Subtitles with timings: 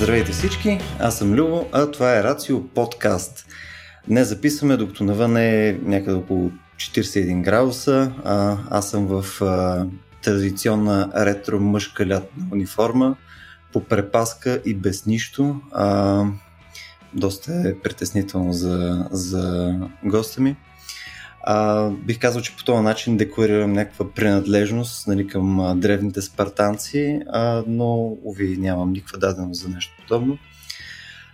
[0.00, 3.46] Здравейте всички, аз съм Любо, а това е Рацио подкаст.
[4.08, 8.12] Днес записваме, докато навън е някъде около 41 градуса.
[8.24, 9.86] А, аз съм в а,
[10.22, 13.16] традиционна ретро мъжка лятна униформа,
[13.72, 15.60] по препаска и без нищо.
[15.72, 16.24] А,
[17.14, 19.74] доста е притеснително за, за
[20.04, 20.56] госта ми.
[21.42, 27.20] А, бих казал, че по този начин декорирам някаква принадлежност нали, към а, древните спартанци,
[27.32, 30.38] а, но уви нямам никаква даденост за нещо подобно.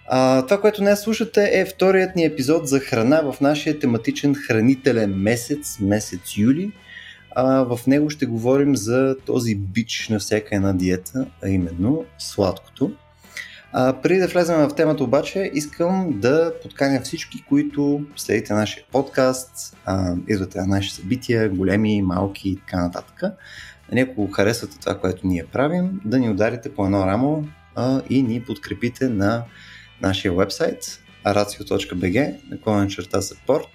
[0.09, 5.15] А, това, което не слушате е вторият ни епизод за храна в нашия тематичен хранителен
[5.15, 6.73] месец, месец юли.
[7.31, 12.93] А, в него ще говорим за този бич на всяка една диета, а именно сладкото.
[13.79, 19.77] А, преди да влезем в темата обаче, искам да подканя всички, които следите нашия подкаст,
[19.85, 23.23] а, идвате на наши събития, големи, малки и така нататък.
[23.93, 28.23] Нали, ако харесвате това, което ние правим, да ни ударите по едно рамо а, и
[28.23, 29.45] ни подкрепите на
[30.03, 33.69] нашия вебсайт aracio.bg, наклонен черта support.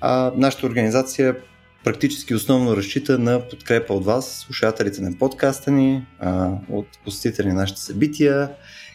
[0.00, 1.36] А, нашата организация
[1.84, 7.54] практически основно разчита на подкрепа от вас, слушателите на подкаста ни, а, от посетители на
[7.54, 8.50] нашите събития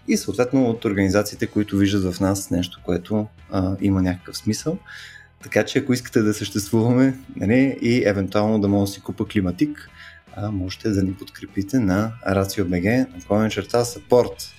[0.07, 4.77] и съответно от организациите, които виждат в нас нещо, което а, има някакъв смисъл.
[5.43, 9.89] Така че ако искате да съществуваме нали, и евентуално да мога да си купа климатик,
[10.35, 14.51] а, можете да ни подкрепите на RACIO.BG на черта Support.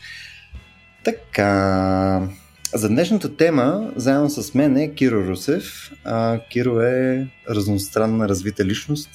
[1.05, 2.29] Така,
[2.75, 5.93] за днешната тема, заедно с мен е Киро Русев.
[6.05, 9.11] А, Киро е разностранна развита личност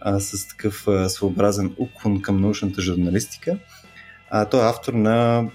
[0.00, 3.58] а, с такъв а, своеобразен уклон към научната журналистика.
[4.30, 5.48] А, той е автор на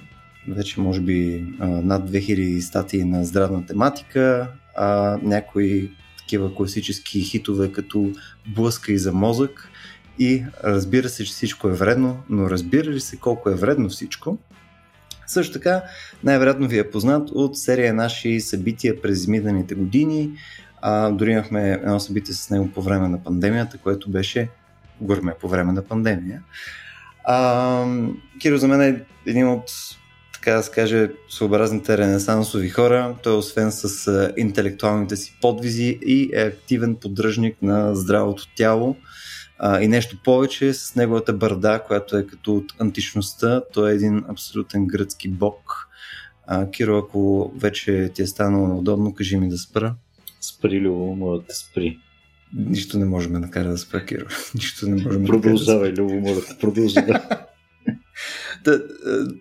[0.48, 8.12] вече може би над 2000 статии на здравна тематика, а, някои такива класически хитове като
[8.48, 9.70] Блъска и за мозък
[10.20, 14.38] и разбира се, че всичко е вредно, но разбира ли се колко е вредно всичко?
[15.28, 15.84] Също така,
[16.24, 20.32] най-вероятно ви е познат от серия наши събития през изминалите години.
[20.82, 24.50] А, дори имахме едно събитие с него по време на пандемията, което беше
[25.02, 26.42] гурме по време на пандемия.
[27.24, 27.86] А,
[28.40, 29.72] Киро за мен е един от
[30.44, 33.16] така да се каже, съобразните ренесансови хора.
[33.24, 38.96] Той освен с интелектуалните си подвизи и е активен поддръжник на здравото тяло.
[39.60, 43.62] А, и нещо повече с неговата бърда, която е като от античността.
[43.74, 45.88] Той е един абсолютен гръцки бог.
[46.48, 49.96] А, Киро, ако вече ти е станало неудобно, кажи ми да спра.
[50.42, 52.00] Спри, Любо, моля да спри.
[52.54, 54.26] Нищо не можем да накара да спра, Киро.
[54.56, 57.20] Нищо не можем Продължавай, да Любо, моля да продължавай.
[58.68, 58.72] Е,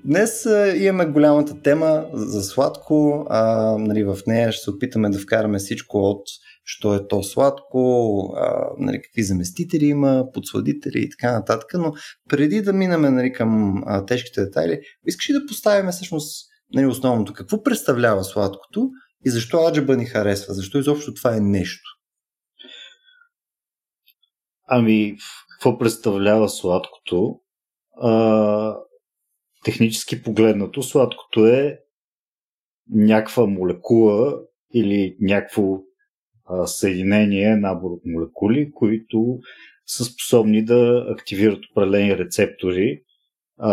[0.05, 3.27] днес е, имаме голямата тема за сладко.
[3.31, 6.23] А, нали, в нея ще се опитаме да вкараме всичко от
[6.65, 11.71] що е то сладко, а, нали, какви заместители има, подсладители и така нататък.
[11.75, 11.93] Но
[12.29, 17.33] преди да минаме нали, към а, тежките детайли, искаш ли да поставим всъщност нали, основното?
[17.33, 18.91] Какво представлява сладкото
[19.27, 20.55] и защо аджаба ни харесва?
[20.55, 21.89] Защо изобщо това е нещо?
[24.69, 25.17] Ами,
[25.51, 27.41] какво представлява сладкото?
[28.01, 28.77] А,
[29.65, 31.79] технически погледнато, сладкото е
[32.91, 34.41] някаква молекула
[34.75, 35.79] или някакво
[36.45, 39.39] а, съединение, набор от молекули, които
[39.87, 43.03] са способни да активират определени рецептори
[43.59, 43.73] а,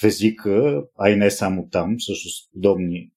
[0.00, 3.10] в езика, а и не само там, всъщност подобни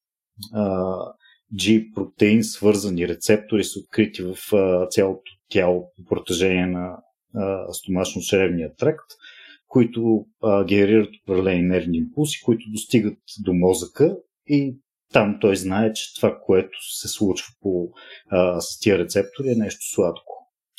[1.55, 6.97] G-протеин свързани рецептори са открити в а, цялото тяло по протежение на
[7.73, 9.05] стомашно-чревния тракт
[9.73, 14.17] които а, генерират определени нервни импулси, които достигат до мозъка
[14.47, 14.77] и
[15.13, 17.89] там той знае, че това, което се случва по,
[18.29, 20.33] а, с тия рецептори е нещо сладко.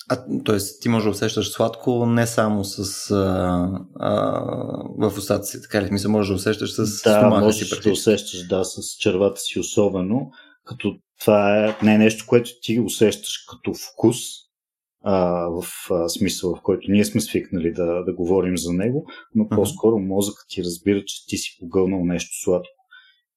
[0.09, 0.57] А, т.е.
[0.81, 4.41] ти можеш да усещаш сладко не само с, а, а,
[4.99, 5.91] в устата си, така ли?
[5.91, 7.83] Мисля, можеш да усещаш с да, стомаха си.
[7.83, 10.31] Да, усещаш, да, с червата си особено,
[10.65, 14.17] като това е не е нещо, което ти усещаш като вкус,
[15.05, 19.49] а, в а, смисъл, в който ние сме свикнали да, да говорим за него, но
[19.49, 22.85] по-скоро мозъкът ти разбира, че ти си погълнал нещо сладко.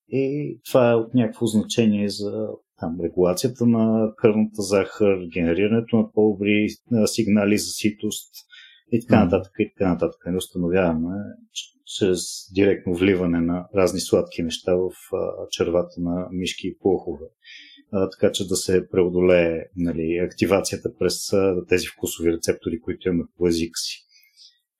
[0.09, 2.47] И това е от някакво значение за
[2.79, 6.67] там, регулацията на кръвната захар, генерирането на по-добри
[7.05, 8.33] сигнали за ситост
[8.91, 9.51] и така нататък.
[9.59, 10.21] И така нататък.
[10.25, 11.15] Не установяваме
[11.97, 12.21] чрез
[12.55, 14.91] директно вливане на разни сладки неща в
[15.49, 17.25] червата на мишки и плохове
[17.91, 23.23] а, така че да се преодолее нали, активацията през а, тези вкусови рецептори, които имаме
[23.37, 24.03] по език си.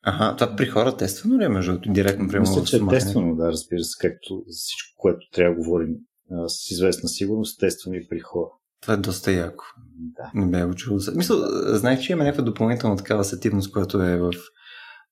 [0.04, 3.52] Ага, това при хората естествено ли е между директно при Мисля, че е естествено, да,
[3.52, 5.96] разбира се, както всичко, което трябва да говорим
[6.32, 8.50] а, с известна сигурност, естествено и при хора.
[8.82, 9.64] Това е доста яко.
[9.98, 10.32] Да.
[10.40, 10.98] Не бе учил.
[11.16, 11.36] Мисля,
[11.78, 14.32] знаех, че има някаква допълнителна такава сетивност, която е в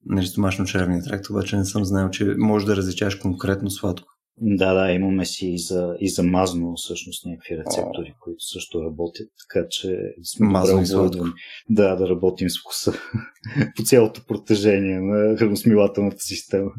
[0.05, 4.07] нали, стомашно червния тракт, обаче не съм знаел, че може да различаш конкретно сладко.
[4.37, 8.19] Да, да, имаме си и за, и за мазно всъщност някакви рецептори, О.
[8.19, 11.31] които също работят, така че сме Мазно добре оборудвани.
[11.69, 12.93] Да, да работим с вкуса
[13.75, 16.71] по цялото протежение на храносмилателната система.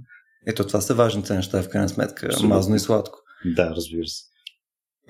[0.46, 2.26] Ето това са важните неща в крайна сметка.
[2.26, 2.48] Абсолютно.
[2.48, 3.18] Мазно и сладко.
[3.44, 4.22] Да, разбира се.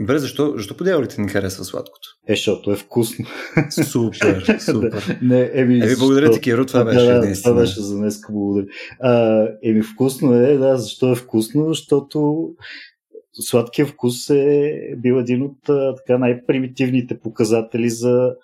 [0.00, 2.08] Добре, защо, защо по дяволите ни харесва сладкото?
[2.28, 3.26] Е, защото е вкусно.
[3.70, 5.18] Супер, супер.
[5.22, 7.52] не, еми, еми, благодаря ти, Киро, това беше да, наистина.
[7.52, 8.66] Това беше за днес, благодаря.
[9.00, 11.68] А, еми, вкусно е, да, защо е вкусно?
[11.68, 12.48] Защото
[13.32, 15.58] сладкия вкус е бил един от
[15.96, 18.34] така най-примитивните показатели за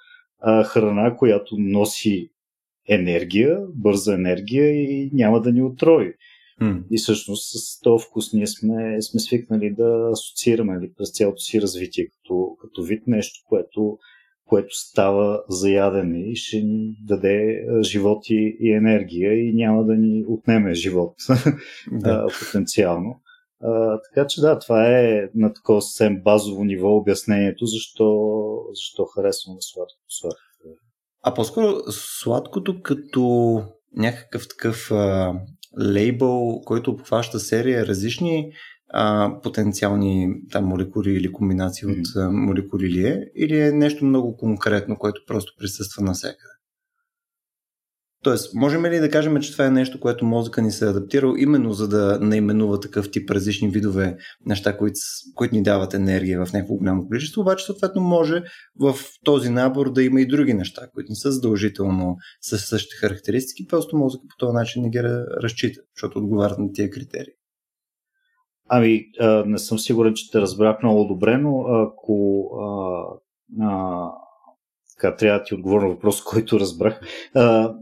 [0.41, 2.31] а, храна, която носи
[2.89, 6.13] енергия, бърза енергия и няма да ни отрои.
[6.63, 6.85] Mm.
[6.91, 11.39] И всъщност с този вкус ние сме, сме свикнали да асоциираме ли, нали, през цялото
[11.39, 13.99] си развитие като, като вид нещо, което,
[14.47, 19.95] което става за ядене и ще ни даде живот и, и енергия и няма да
[19.95, 21.15] ни отнеме живот
[21.93, 22.27] да.
[22.39, 23.21] потенциално.
[23.61, 28.35] А, така че да, това е на такова съвсем базово ниво обяснението, защо,
[28.75, 30.05] защо харесваме сладкото.
[30.09, 30.43] сладкото.
[31.23, 33.63] А по-скоро сладкото като
[33.97, 35.35] някакъв такъв а,
[35.81, 38.53] лейбъл, който обхваща серия различни
[38.95, 42.01] а, потенциални там, молекули или комбинации mm.
[42.01, 46.52] от а, молекули ли е, или е нещо много конкретно, което просто присъства навсякъде?
[48.23, 51.35] Тоест, можем ли да кажем, че това е нещо, което мозъка ни се е адаптирал
[51.39, 54.17] именно за да наименува такъв тип различни видове
[54.47, 54.99] неща, които,
[55.35, 58.43] които ни дават енергия в някакво голямо количество, обаче съответно може
[58.81, 63.67] в този набор да има и други неща, които не са задължително с същите характеристики,
[63.67, 65.03] просто мозъка по този начин не ги
[65.43, 67.33] разчита, защото отговарят на тия критерии.
[68.69, 69.05] Ами,
[69.47, 73.05] не съм сигурен, че те разбрах много добре, но ако а,
[73.63, 74.09] а,
[74.97, 77.01] така, трябва да ти отговоря на въпрос, който разбрах.
[77.35, 77.75] А,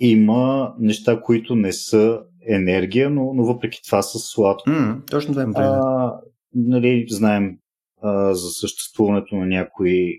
[0.00, 4.70] има неща, които не са енергия, но, но въпреки това са сладко.
[4.70, 6.12] Mm, точно това имам
[6.54, 7.58] нали, Знаем
[8.02, 10.12] а, за съществуването на някои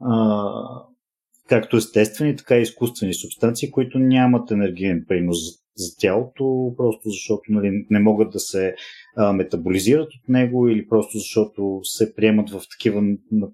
[0.00, 0.44] а,
[1.48, 5.38] както естествени, така и изкуствени субстанции, които нямат енергиен принос
[5.76, 8.74] за тялото, просто защото нали, не могат да се
[9.16, 13.02] а, метаболизират от него или просто защото се приемат в такива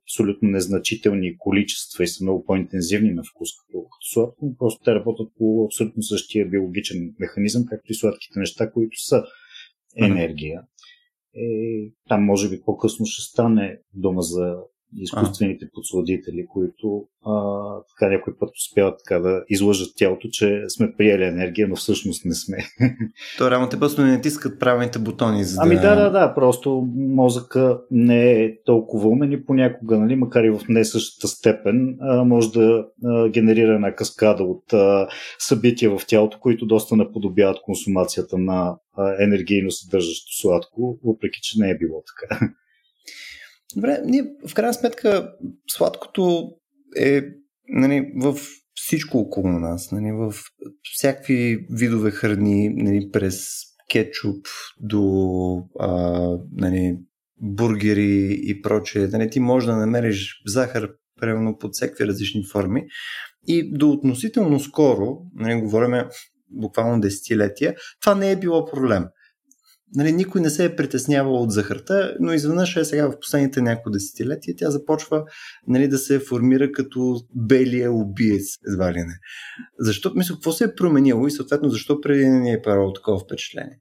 [0.02, 5.28] абсолютно незначителни количества и са много по-интензивни на вкус като, като сладко, просто те работят
[5.38, 9.24] по абсолютно същия биологичен механизъм, както и сладките неща, които са
[9.96, 10.62] енергия.
[11.34, 14.56] Е, там може би по-късно ще стане дума за
[14.94, 17.32] изкуствените подсладители, които а,
[17.88, 22.34] така някой път успяват така да излъжат тялото, че сме приели енергия, но всъщност не
[22.34, 22.56] сме.
[23.38, 25.44] То реално те просто не натискат правилните бутони.
[25.44, 25.80] За ами да...
[25.80, 30.50] Ами да, да, да, просто мозъка не е толкова умен и понякога, нали, макар и
[30.50, 35.08] в не същата степен, а, може да а, генерира една каскада от а,
[35.38, 38.76] събития в тялото, които доста наподобяват консумацията на
[39.20, 42.50] енергийно съдържащо сладко, въпреки че не е било така.
[43.74, 45.32] Добре, ние в крайна сметка
[45.70, 46.50] сладкото
[46.96, 47.22] е
[47.68, 48.38] нали, в
[48.74, 50.34] всичко около нас, нали, в
[50.82, 53.38] всякакви видове храни, нали, през
[53.90, 54.46] кетчуп
[54.80, 56.20] до а,
[56.52, 56.98] нали,
[57.40, 59.06] бургери и прочее.
[59.06, 62.86] Нали, ти можеш да намериш захар примерно под всякакви различни форми
[63.48, 66.04] и до относително скоро, нали, говорим
[66.50, 69.04] буквално десетилетия, това не е било проблем
[69.94, 73.90] нали, никой не се е притеснявал от захарта, но изведнъж е сега в последните няколко
[73.90, 75.24] десетилетия тя започва
[75.66, 79.14] нали, да се формира като белия убиец, едва ли не.
[79.78, 83.78] Защо, мисля, какво се е променило и съответно защо преди не е правило такова впечатление?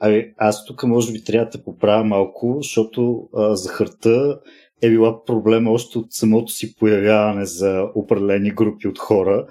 [0.00, 4.38] Ами, аз тук може би трябва да поправя малко, защото а, захарта
[4.82, 9.46] е била проблема още от самото си появяване за определени групи от хора,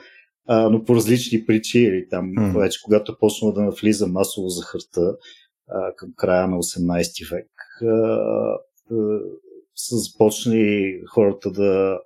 [0.48, 2.10] а, но по различни причини.
[2.10, 2.60] Там, mm.
[2.60, 5.16] вече когато е почнала да навлиза масово захарта,
[5.96, 7.50] към края на 18 век,
[9.76, 12.00] са започнали хората да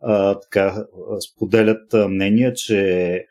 [0.00, 0.86] а, така,
[1.20, 3.24] споделят мнения, че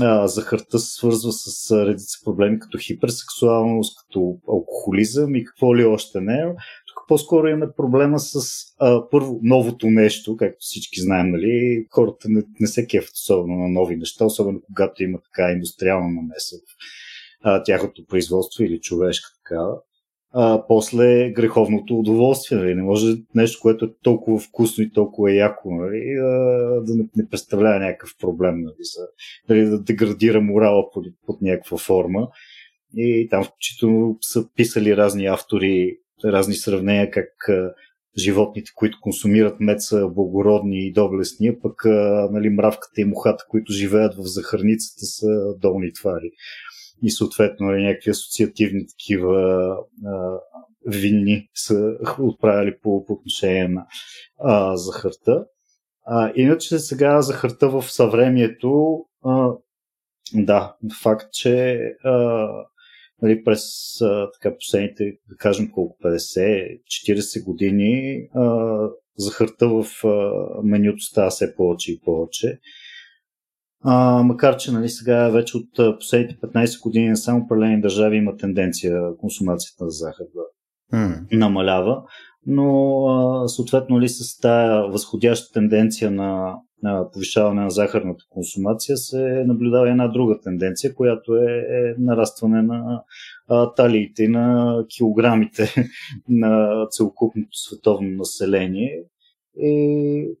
[0.00, 6.20] а, захарта се свързва с редица проблеми като хиперсексуалност, като алкохолизъм и какво ли още
[6.20, 6.44] не.
[6.86, 8.38] Тук по-скоро имаме проблема с
[8.78, 11.86] а, първо новото нещо, както всички знаем, нали?
[11.90, 16.56] хората не, не се кефят особено на нови неща, особено когато има така индустриална намеса
[16.56, 16.76] в
[17.44, 19.76] а, тяхното производство или човешка такава.
[20.32, 22.58] А, после греховното удоволствие.
[22.58, 22.74] Нали?
[22.74, 26.14] Не може нещо, което е толкова вкусно и толкова яко, нали?
[26.22, 26.28] а,
[26.80, 28.74] да не, не представлява някакъв проблем, нали?
[28.80, 29.06] За,
[29.48, 29.64] нали?
[29.64, 32.28] да деградира морала под, под някаква форма.
[32.96, 37.28] И там включително са писали разни автори, разни сравнения как
[38.18, 41.84] животните, които консумират мед са благородни и доблестни, а пък
[42.30, 46.30] нали, мравката и мухата, които живеят в захарницата са долни твари.
[47.02, 50.38] И съответно нали, някакви асоциативни такива а,
[50.86, 53.86] винни са отправили по, по отношение на
[54.38, 55.44] а, захарта.
[56.06, 59.52] А, иначе сега захарта в съвремието, а,
[60.34, 62.48] да, факт, че а,
[63.22, 63.62] нали, през
[64.00, 68.78] а, така, последните, да кажем колко, 50-40 години а,
[69.16, 70.32] захарта в а,
[70.62, 72.58] менюто става все повече и повече.
[73.84, 79.16] А, макар, че нали, сега вече от последните 15 години само определени държави има тенденция
[79.16, 80.42] консумацията на захар да
[80.98, 81.36] mm.
[81.38, 82.02] намалява,
[82.46, 88.96] но а, съответно ли нали, с тази възходяща тенденция на, на повишаване на захарната консумация
[88.96, 93.02] се наблюдава една друга тенденция, която е, е нарастване на
[93.48, 95.74] а, талиите и на килограмите
[96.28, 99.02] на целокупното световно население.
[99.56, 100.36] И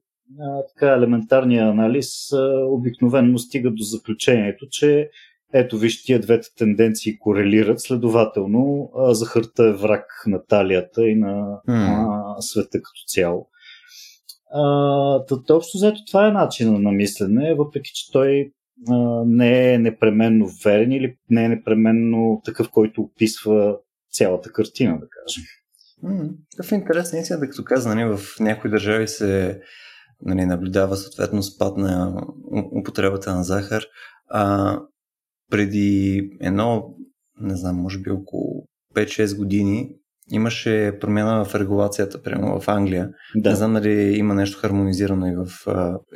[0.68, 5.10] така елементарния анализ а, обикновено стига до заключението, че
[5.52, 12.06] ето виж, тия двете тенденции корелират, следователно захарта е враг на талията и на mm.
[12.38, 13.48] а, света като цяло.
[14.54, 18.52] А, тът, общо взето това е начинът на мислене, въпреки че той
[18.88, 18.94] а,
[19.26, 23.76] не е непременно верен или не е непременно такъв, който описва
[24.10, 25.44] цялата картина, да кажем.
[26.04, 29.60] Mm, такъв е интересен истина, да като каза, нали, в някои държави се
[30.22, 32.22] нали, наблюдава съответно спад на
[32.80, 33.84] употребата на захар.
[34.28, 34.78] А,
[35.50, 36.94] преди едно,
[37.40, 39.90] не знам, може би около 5-6 години
[40.30, 43.10] имаше промяна в регулацията, примерно в Англия.
[43.36, 43.50] Да.
[43.50, 45.48] Не знам дали има нещо хармонизирано и в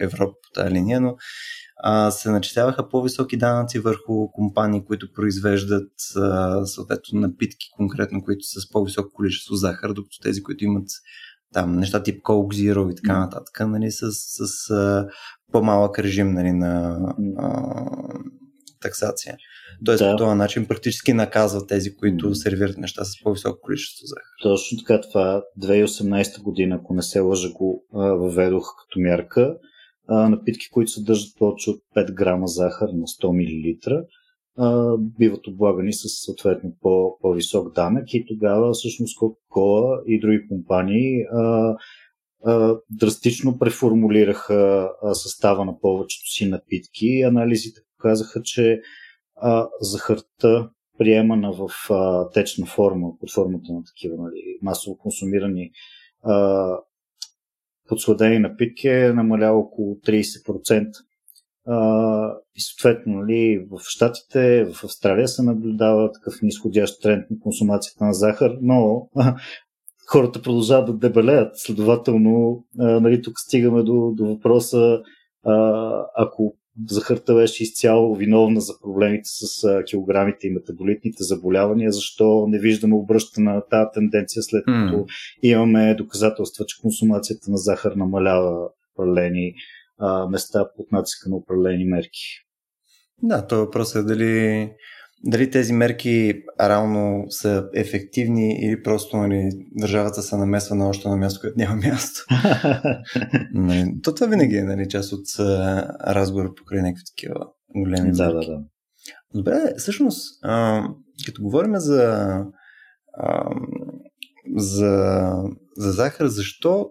[0.00, 1.16] Европа по тази линия, но
[1.82, 8.60] а, се начисляваха по-високи данъци върху компании, които произвеждат а, съответно напитки конкретно, които са
[8.60, 10.86] с по-високо количество захар, докато тези, които имат
[11.52, 15.08] там неща тип Coke Zero и така нататък, нали, с, с а,
[15.52, 17.00] по-малък режим нали, на
[17.38, 17.74] а,
[18.80, 19.36] таксация.
[19.84, 20.10] Тоест да.
[20.10, 24.24] по този начин практически наказва тези, които сервират неща с по-високо количество захар.
[24.42, 29.56] Точно така това 2018 година, ако не се лъжа, го въведох като мярка.
[30.08, 34.02] Напитки, които съдържат повече от 5 грама захар на 100 мл,
[34.98, 41.76] биват облагани с съответно по, по-висок данък и тогава всъщност Coca-Cola и други компании а,
[42.44, 47.22] а, драстично преформулираха състава на повечето си напитки.
[47.22, 48.80] Анализите показаха, че
[49.36, 55.70] а, захарта, приемана в а, течна форма, под формата на такива нали, масово консумирани
[56.22, 56.74] а,
[57.88, 60.90] подсладени напитки, е намаляла около 30%.
[61.68, 68.04] А, и съответно, нали, в Штатите, в Австралия се наблюдава такъв нисходящ тренд на консумацията
[68.04, 69.08] на захар, но
[70.08, 71.58] хората продължават да дебелеят.
[71.58, 75.00] Следователно, а, нали, тук стигаме до, до въпроса,
[75.44, 76.54] а, ако
[76.88, 82.94] захарта беше изцяло виновна за проблемите с а, килограмите и метаболитните заболявания, защо не виждаме
[82.94, 85.06] обръщане на тази тенденция, след като mm.
[85.42, 89.54] имаме доказателства, че консумацията на захар намалява определени
[89.98, 92.44] а, места под натиска на определени мерки.
[93.22, 94.70] Да, то въпрос е дали,
[95.24, 101.16] дали тези мерки реално са ефективни или просто нали, държавата се намесва на още на
[101.16, 102.24] място, което няма място.
[103.54, 105.26] нали, то това винаги е нали, част от
[106.06, 108.46] разговора покрай някакви такива големи да, мерки.
[108.46, 108.62] Да, да.
[109.34, 110.84] Добре, всъщност, а,
[111.26, 112.02] като говорим за,
[113.12, 113.50] а,
[114.56, 115.32] за,
[115.76, 116.90] за захар, защо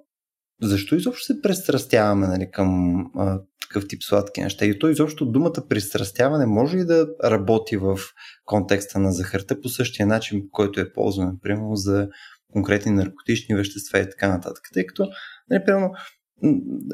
[0.61, 4.65] защо изобщо се престрастяваме нали, към а, такъв тип сладки неща?
[4.65, 7.99] И то изобщо думата пристрастяване може ли да работи в
[8.45, 12.07] контекста на захарта по същия начин, който е ползван, примерно за
[12.51, 14.63] конкретни наркотични вещества и така нататък.
[14.73, 15.07] Тъй като,
[15.49, 15.91] нали, примерно,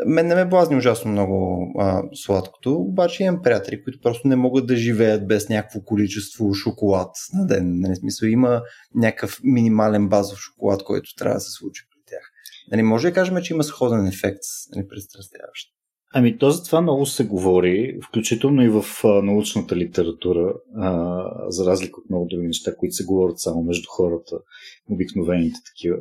[0.06, 4.68] мен не ме блазни ужасно много а, сладкото, обаче имам приятели, които просто не могат
[4.68, 7.80] да живеят без някакво количество шоколад на ден.
[7.80, 8.62] Нали, смисъл, има
[8.96, 11.84] някакъв минимален базов шоколад, който трябва да се случи
[12.72, 14.44] Нали, може да кажем, че има сходен ефект
[14.76, 15.70] нали, пристрастяващ.
[16.16, 22.02] Ами то за това много се говори, включително и в научната литература, а, за разлика
[22.02, 24.40] от много други неща, които се говорят само между хората,
[24.90, 25.98] обикновените такива,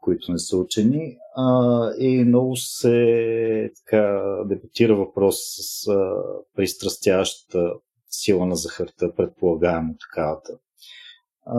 [0.00, 1.16] които не са учени.
[1.36, 6.14] А, и много се така, дебатира въпрос с а,
[6.56, 7.72] пристрастяващата
[8.10, 10.52] сила на захарта, предполагаемо такавата.
[11.46, 11.56] А,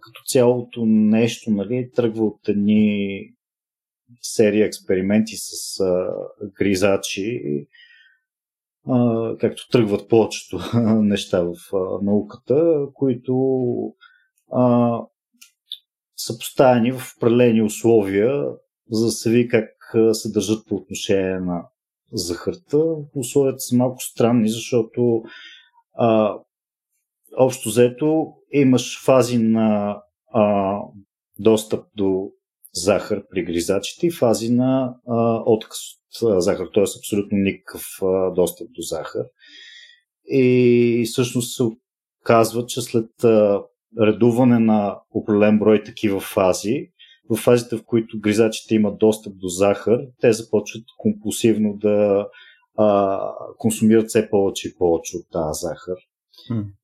[0.00, 3.20] като цялото нещо нали, тръгва от едни
[4.22, 6.08] серия експерименти с а,
[6.58, 7.40] гризачи,
[8.88, 10.60] а, както тръгват повечето
[11.02, 13.34] неща в а, науката, които
[14.52, 14.92] а,
[16.16, 18.44] са поставени в определени условия,
[18.90, 19.68] за да се види как
[20.12, 21.68] се държат по отношение на
[22.12, 22.84] захарта.
[23.14, 25.22] Условията са малко странни, защото
[25.94, 26.38] а,
[27.36, 30.00] общо взето имаш фази на
[30.32, 30.78] а,
[31.38, 32.30] достъп до
[32.74, 35.78] захар при гризачите и фази на а, отказ
[36.22, 36.84] от захар, т.е.
[36.98, 39.24] абсолютно никакъв а, достъп до захар.
[40.30, 41.62] И всъщност се
[42.24, 43.62] казва, че след а,
[44.00, 46.90] редуване на определен брой такива фази,
[47.30, 52.26] в фазите, в които гризачите имат достъп до захар, те започват компулсивно да
[52.78, 53.20] а,
[53.58, 55.96] консумират все повече и повече от тази захар.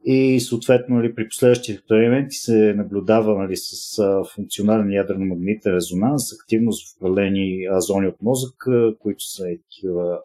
[0.04, 6.88] И съответно нали, при последващи експерименти се наблюдава нали, с а, функционален ядрено-магнитен резонанс, активност
[6.88, 8.54] в определени зони от мозък,
[8.98, 10.18] които са такива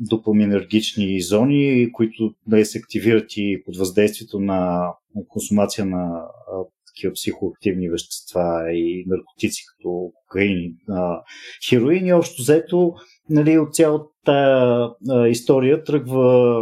[0.00, 4.90] допаминергични зони, които да се активират и под въздействието на
[5.28, 6.64] консумация на а,
[6.96, 11.22] такива психоактивни вещества и наркотици, като кокаин, а,
[11.68, 12.94] хероин и общо взето
[13.30, 14.90] нали, от цялата
[15.28, 16.60] история тръгва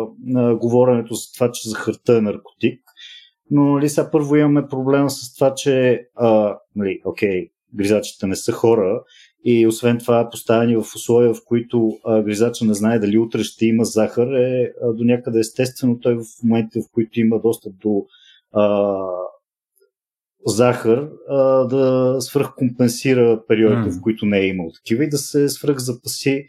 [0.60, 2.80] говоренето за това, че захарта е наркотик.
[3.50, 8.52] Но нали, сега първо имаме проблема с това, че а, нали, окей, гризачите не са
[8.52, 9.02] хора
[9.44, 13.66] и освен това поставени в условия, в които а, гризача не знае дали утре ще
[13.66, 18.06] има захар, е а, до някъде естествено той в момента, в които има достъп до
[18.52, 18.98] а,
[20.46, 23.98] захар, а, да свръхкомпенсира периодите, mm.
[23.98, 26.46] в които не е имал такива и да се свръхзапаси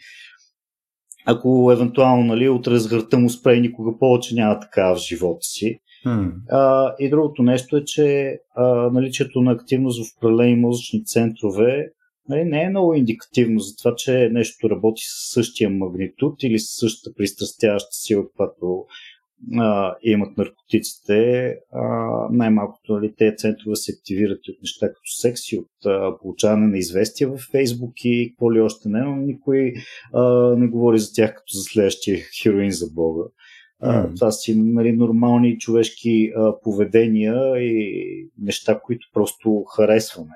[1.25, 5.79] ако евентуално нали, от разгърта му спре никога повече няма така в живота си.
[6.05, 6.31] Hmm.
[6.49, 11.89] А, и другото нещо е, че а, наличието на активност в определени мозъчни центрове
[12.29, 16.79] нали, не е много индикативно за това, че нещо работи с същия магнитуд или с
[16.79, 18.85] същата пристрастяваща сила, която
[19.57, 21.83] а, имат наркотиците, а,
[22.31, 26.77] най-малкото нали, тези центрове се активират от неща като секс и от а, получаване на
[26.77, 29.73] известия в Фейсбук и какво ли още не, но никой
[30.13, 30.23] а,
[30.57, 33.23] не говори за тях като за следващия хероин за Бога.
[33.79, 34.15] А, mm.
[34.15, 40.35] Това си нали, нормални човешки а, поведения и неща, които просто харесваме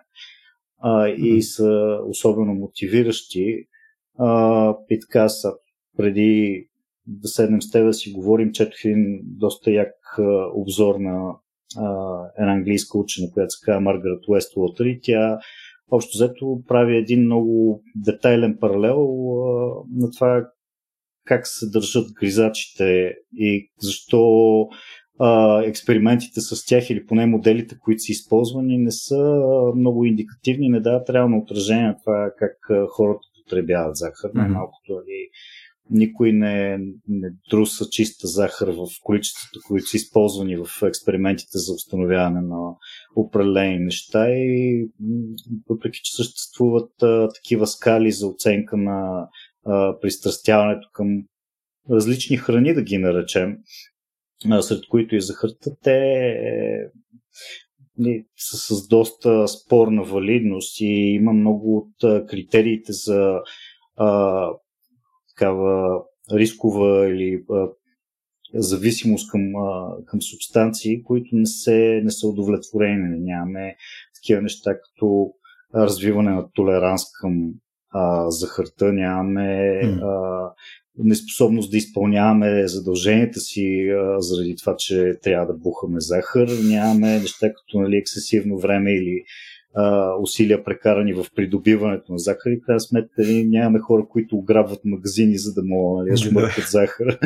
[0.81, 3.65] а, и са особено мотивиращи.
[4.17, 5.53] А, и така са
[5.97, 6.68] преди
[7.09, 8.51] да седнем с теб да си говорим.
[8.51, 9.93] Четох един доста як
[10.55, 11.35] обзор на
[12.37, 15.39] една английска учена, която се казва Маргарет Уествуотър и тя
[15.91, 20.49] общо взето прави един много детайлен паралел а, на това
[21.25, 24.67] как се държат гризачите и защо
[25.19, 29.39] а, експериментите с тях или поне моделите, които са използвани, не са
[29.75, 32.57] много индикативни, не дават реално отражение на това как
[32.89, 34.29] хората потребяват захар.
[34.29, 34.37] Mm-hmm.
[34.37, 35.29] Най-малкото нали,
[35.89, 42.41] никой не, не труса чиста захар в количеството, които са използвани в експериментите за установяване
[42.41, 42.75] на
[43.15, 44.85] определени неща и
[45.69, 49.27] въпреки, че съществуват а, такива скали за оценка на
[49.65, 51.23] а, пристрастяването към
[51.89, 53.57] различни храни, да ги наречем,
[54.51, 55.97] а, сред които и захарта, те
[56.29, 63.41] е, са с доста спорна валидност и има много от критериите за
[63.95, 64.49] а,
[65.39, 66.01] такава
[66.33, 67.67] рискова или а,
[68.53, 73.19] зависимост към, а, към субстанции, които не, се, не са удовлетворени.
[73.19, 73.75] Нямаме
[74.15, 75.31] такива неща като
[75.75, 77.53] развиване на толеранс към
[77.89, 80.41] а, захарта, нямаме а,
[80.97, 87.47] неспособност да изпълняваме задълженията си а, заради това, че трябва да бухаме захар, нямаме неща
[87.53, 89.23] като нали, ексесивно време или
[89.75, 94.79] а, усилия прекарани в придобиването на захар и крайна сметка нали, нямаме хора, които ограбват
[94.85, 97.19] магазини, за да могат нали, да шмъркат захар.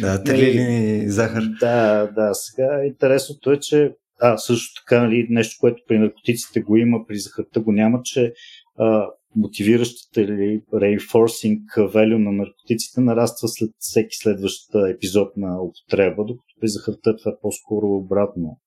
[0.00, 1.42] Да, трили захар.
[1.60, 2.34] Да, да.
[2.34, 7.18] Сега интересното е, че а, също така нали, нещо, което при наркотиците го има, при
[7.18, 8.32] захарта го няма, че
[8.78, 16.54] а, мотивиращите или reinforcing value на наркотиците нараства след всеки следващ епизод на употреба, докато
[16.60, 18.58] при захарта това е по-скоро обратно.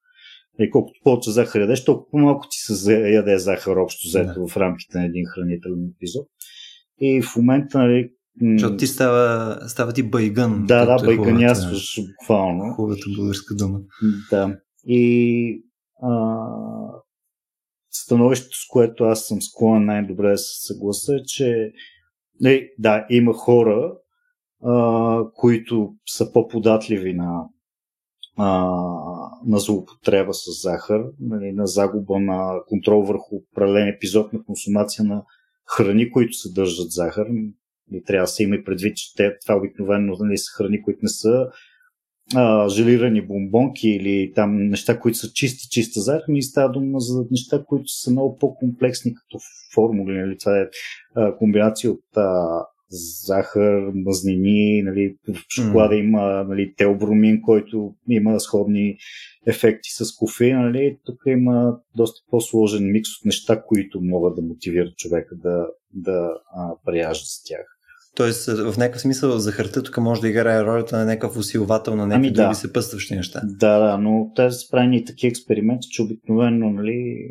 [0.59, 4.47] И колкото повече захар ядеш, толкова по-малко ти се яде захар общо взето да.
[4.47, 6.27] в рамките на един хранителен епизод.
[7.01, 8.09] И в момента, нали,
[8.41, 10.65] защото ти става, става ти байгън.
[10.65, 12.73] Да, да, байгънясваш буквално.
[12.73, 13.79] Хубавата българска дума.
[14.31, 14.57] Да.
[14.85, 15.63] И
[16.01, 16.37] а,
[17.91, 21.71] становището, с което аз съм склонен най-добре да се съгласа, е, че
[22.41, 23.93] не, да, има хора,
[24.63, 27.43] а, които са по-податливи на
[28.37, 28.71] а,
[29.45, 35.23] на злоупотреба с захар, нали, на загуба на контрол върху определен епизод на консумация на
[35.77, 37.25] храни, които съдържат захар.
[37.91, 40.99] И трябва да се има и предвид, че те, това обикновено нали, са храни, които
[41.01, 41.47] не са
[42.35, 47.25] а, желирани бомбонки или там неща, които са чиста, чиста захар, и става дума за
[47.31, 49.37] неща, които са много по-комплексни като
[49.75, 50.17] формули.
[50.17, 50.37] Нали?
[50.37, 50.65] Това е
[51.15, 52.47] а, комбинация от а,
[53.25, 55.99] захар, мазнини, нали, в шоколада mm.
[55.99, 58.97] има нали, теобромин, който има сходни
[59.47, 60.61] ефекти с кофеин.
[60.61, 60.97] Нали.
[61.05, 66.71] Тук има доста по-сложен микс от неща, които могат да мотивират човека да, да а,
[66.85, 67.77] прияжда с тях.
[68.15, 72.27] Тоест, в някакъв смисъл захарта тук може да играе ролята на някакъв усилвател на някакви
[72.27, 72.53] ами, други да.
[72.53, 73.41] съпъстващи неща.
[73.43, 77.29] Да, да, но те са правени такива експерименти, че обикновено нали,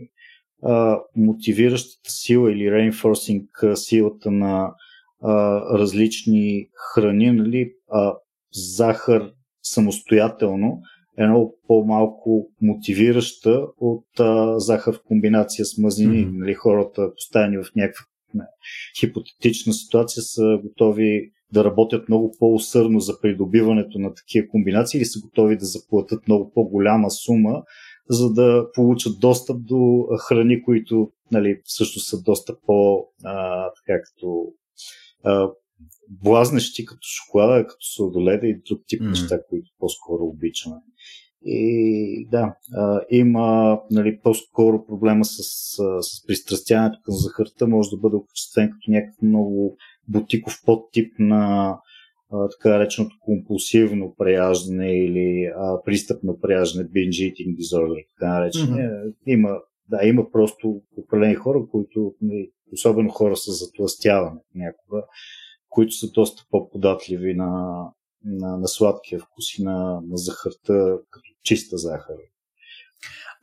[0.62, 4.75] а, мотивиращата сила или reinforcing силата на
[5.23, 8.15] а, различни храни, нали, а,
[8.53, 9.31] захар
[9.63, 10.81] самостоятелно
[11.19, 16.27] е много по-малко мотивираща от а, захар в комбинация с мазнини.
[16.27, 16.39] Mm-hmm.
[16.39, 18.45] Нали, хората поставени в някаква не,
[19.01, 25.21] хипотетична ситуация са готови да работят много по-усърдно за придобиването на такива комбинации или са
[25.21, 27.63] готови да заплатят много по-голяма сума,
[28.11, 34.53] за да получат достъп до храни, които нали, също са доста по а, така като
[35.27, 35.51] а,
[36.25, 39.09] блазнещи като шоколада, като сладоледа и друг тип mm.
[39.09, 40.77] неща, които по-скоро обичаме.
[41.43, 45.37] И да, а, има нали, по-скоро проблема с,
[46.01, 49.77] с пристрастяването към захарта, може да бъде окачествен като някакъв много
[50.09, 51.77] бутиков подтип на
[52.33, 58.77] а, така реченото компулсивно преяждане или а, пристъпно преяждане, binge eating disorder, така наречено.
[58.77, 59.15] Mm-hmm.
[59.27, 59.51] Има,
[59.89, 65.03] да, има просто определени хора, които, нали, особено хора с затластяване някога,
[65.69, 67.83] които са доста по-податливи на,
[68.25, 72.15] на, на сладкия вкус и на, на захарта като чиста захар.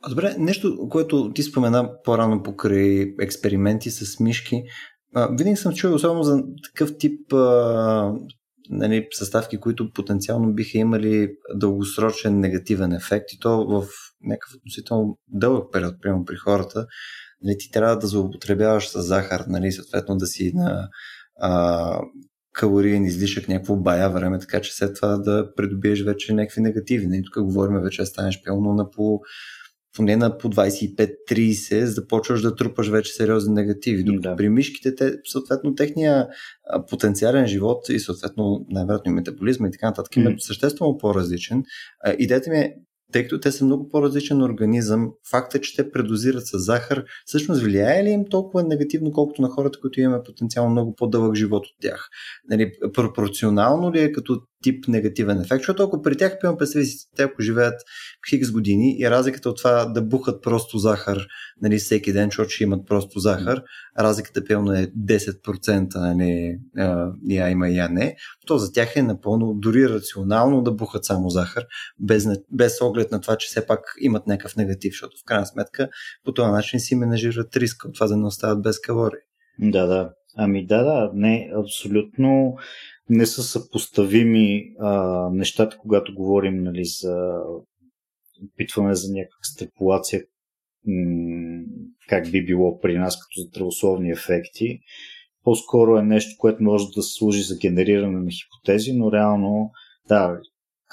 [0.08, 4.62] Добре, нещо, което ти спомена по-рано покрай експерименти с мишки.
[5.30, 8.14] Винаги съм чувал особено за такъв тип а,
[8.70, 13.86] нали, съставки, които потенциално биха имали дългосрочен негативен ефект и то в
[14.22, 16.86] някакъв относително дълъг период, примерно при хората.
[17.44, 20.88] Нали, ти трябва да злоупотребяваш с захар, нали, съответно да си на
[21.40, 22.00] а,
[22.52, 27.06] калориен излишък, някакво бая време, така че след това да придобиеш вече някакви негативи.
[27.06, 29.20] Нали, тук говорим вече да станеш пълно на по
[29.96, 34.04] поне на по 25-30, за да трупаш вече сериозни негативи.
[34.04, 34.36] Докато да.
[34.36, 36.28] при мишките, те, съответно, техния
[36.90, 40.34] потенциален живот и съответно най-вероятно и метаболизма и така нататък mm.
[40.34, 41.62] е съществено по-различен.
[42.18, 42.74] Идеята ми е
[43.14, 48.04] тъй като те са много по-различен организъм, факта, че те предозират с захар, всъщност влияе
[48.04, 52.08] ли им толкова негативно, колкото на хората, които имаме потенциално много по-дълъг живот от тях?
[52.50, 57.08] Нали, пропорционално ли е като тип негативен ефект, защото ако при тях, пием представи си,
[57.16, 57.74] те ако живеят
[58.30, 61.26] хикс години и разликата от това да бухат просто захар
[61.62, 63.62] нали, всеки ден, защото ще имат просто захар,
[63.98, 66.58] разликата пълно е 10%, нали,
[67.28, 71.28] я има и я не, то за тях е напълно дори рационално да бухат само
[71.28, 71.64] захар,
[72.00, 75.88] без, без оглед на това, че все пак имат някакъв негатив, защото в крайна сметка
[76.24, 79.20] по този начин си менажират риска от това да не остават без калории.
[79.58, 80.12] Да, да.
[80.36, 82.56] Ами да, да, не, абсолютно
[83.08, 87.40] не са съпоставими а, нещата, когато говорим нали, за
[88.52, 90.22] опитваме за някаква степулация
[90.86, 91.62] м-
[92.08, 94.78] как би било при нас като здравословни ефекти.
[95.44, 99.70] По-скоро е нещо, което може да служи за генериране на хипотези, но реално,
[100.08, 100.40] да,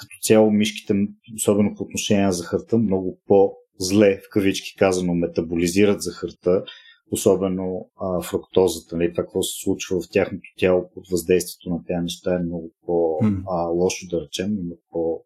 [0.02, 0.94] като цяло мишките,
[1.36, 6.64] особено по отношение на захарта, много по-зле, в кавички казано, метаболизират захарта
[7.12, 12.02] особено а, фруктозата, нали, това какво се случва в тяхното тяло под въздействието на тези
[12.02, 15.24] неща е много по-лошо, да речем, много по-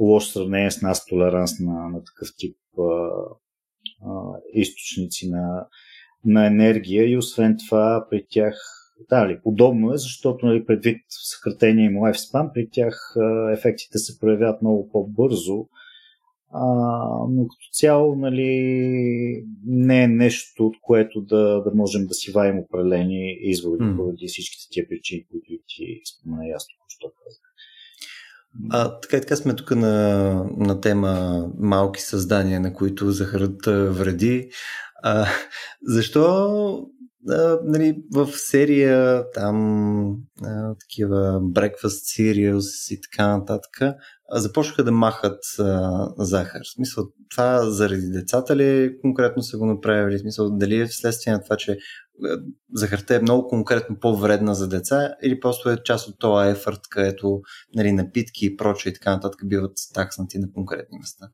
[0.00, 2.82] лошо сравнение с нас толеранс на, на такъв тип а,
[4.02, 5.66] а, източници на,
[6.24, 7.10] на енергия.
[7.10, 8.54] И освен това при тях
[9.08, 14.18] да, ли, удобно е, защото нали, предвид съкратения им лайфспан, при тях а, ефектите се
[14.20, 15.66] проявяват много по-бързо
[16.56, 16.66] а,
[17.30, 22.58] но като цяло нали, не е нещо, от което да, да можем да си ваем
[22.58, 23.96] определени изводи mm.
[23.96, 27.40] поради всичките тия причини, които ти спомена ясно, що казах.
[28.70, 34.50] А, така и така сме тук на, на тема малки създания, на които захарата вреди.
[35.02, 35.26] А,
[35.82, 36.90] защо
[37.64, 40.16] нали, в серия там
[40.80, 43.82] такива breakfast cereals и така нататък
[44.32, 46.60] започнаха да махат а, захар.
[46.64, 50.16] В смисъл, това заради децата ли конкретно са го направили?
[50.16, 51.78] В смисъл, дали е вследствие на това, че
[52.72, 57.40] захарта е много конкретно по-вредна за деца или просто е част от този ефорт, където
[57.74, 61.28] нали, напитки и прочее и така нататък биват такснати на конкретни места?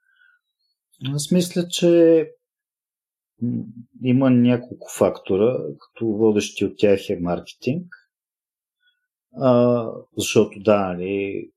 [1.15, 2.27] Аз мисля, че
[4.03, 7.87] има няколко фактора, като водещи от тях е маркетинг.
[9.37, 11.51] А, защото да, нали,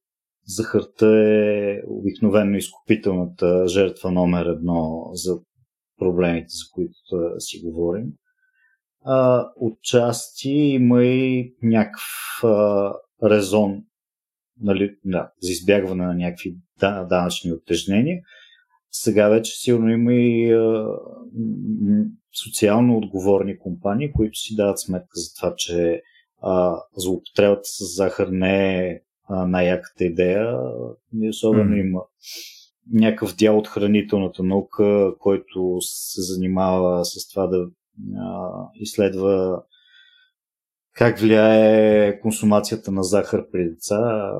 [0.45, 5.39] захарта е обикновено изкупителната жертва номер едно за
[5.99, 6.95] проблемите, за които
[7.39, 8.13] си говорим.
[9.05, 12.03] а, отчасти има и някакъв
[12.43, 12.93] а,
[13.23, 13.83] резон
[14.61, 16.55] нали, да, за избягване на някакви
[17.09, 18.21] данъчни оттежнения.
[18.95, 20.87] Сега вече сигурно има и а,
[22.43, 26.01] социално отговорни компании, които си дават сметка за това, че
[26.41, 30.59] а, злоупотребата с захар не е най-яката идея.
[31.21, 31.79] И особено mm.
[31.79, 32.01] има
[32.91, 37.67] някакъв дял от хранителната наука, който се занимава с това да
[38.17, 39.63] а, изследва
[40.93, 44.31] как влияе консумацията на захар при деца.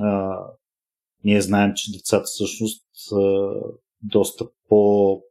[0.00, 0.38] А,
[1.24, 2.84] ние знаем, че децата всъщност
[4.02, 5.22] доста по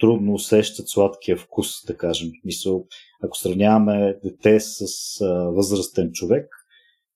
[0.00, 2.30] трудно усещат сладкия вкус, да кажем.
[2.44, 2.86] Мисъл,
[3.22, 4.84] ако сравняваме дете с
[5.20, 6.48] а, възрастен човек,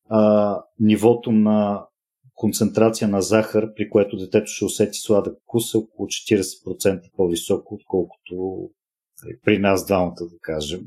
[0.08, 1.86] а, нивото на
[2.34, 8.34] концентрация на захар, при което детето ще усети сладък вкус е около 40% по-високо, отколкото
[9.24, 10.80] нали, при нас двамата, да кажем.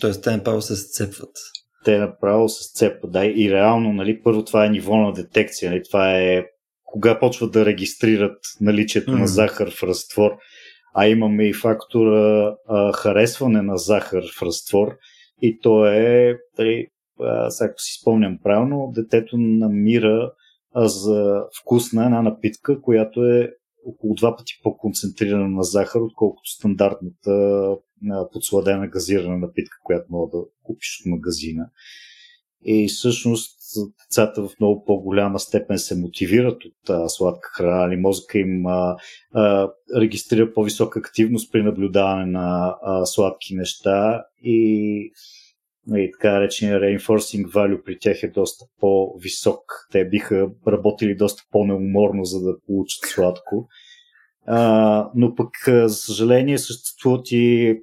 [0.00, 1.36] Тоест, те направо се сцепват.
[1.84, 3.26] Те направо се сцепват, да.
[3.26, 5.70] И реално, нали, първо това е ниво на детекция.
[5.70, 6.44] Нали, това е
[6.84, 9.18] кога почват да регистрират наличието mm.
[9.18, 10.30] на захар в разтвор.
[10.94, 14.96] А имаме и фактора а, харесване на захар в разтвор.
[15.42, 16.86] И то е, нали,
[17.60, 20.32] ако си спомням правилно, детето намира
[20.76, 23.50] за вкусна една напитка, която е
[23.86, 27.68] около два пъти по-концентрирана на захар, отколкото стандартната
[28.32, 31.70] подсладена газирана напитка, която мога да купиш от магазина.
[32.66, 33.58] И всъщност
[34.04, 38.96] децата в много по-голяма степен се мотивират от а, сладка храна, или мозъка им а,
[39.34, 45.10] а, регистрира по-висока активност при наблюдаване на а, сладки неща и
[45.86, 49.60] и нали, така речения reinforcing value при тях е доста по-висок.
[49.92, 53.68] Те биха работили доста по-неуморно, за да получат сладко.
[54.46, 57.76] А, но пък, за съжаление, съществуват и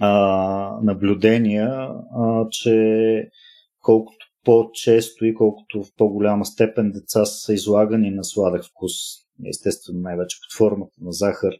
[0.00, 3.30] а, наблюдения, а, че
[3.82, 8.92] колкото по-често и колкото в по-голяма степен деца са излагани на сладък вкус,
[9.46, 11.52] естествено най-вече под формата на захар,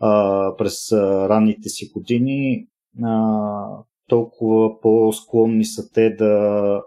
[0.00, 2.66] а, през а, ранните си години,
[3.04, 3.66] а,
[4.08, 6.82] толкова по-склонни са те да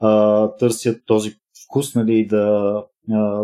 [0.00, 1.30] а, търсят този
[1.66, 2.74] вкус, нали, да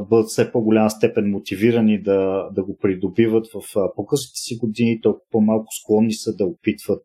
[0.08, 5.66] бъдат все по-голяма степен мотивирани да, да го придобиват в по-късните си години, толкова по-малко
[5.82, 7.04] склонни са да опитват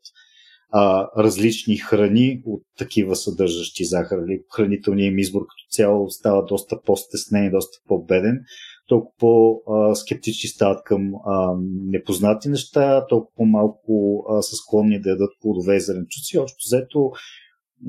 [0.72, 4.20] а, различни храни от такива съдържащи захар.
[4.56, 8.40] Хранителният им избор като цяло става доста по-стеснен и доста по-беден
[8.88, 11.56] толкова по-скептични стават към а,
[11.88, 16.40] непознати неща, толкова по-малко а, са склонни да ядат плодове и зеленчуци.
[16.40, 17.12] Общо взето,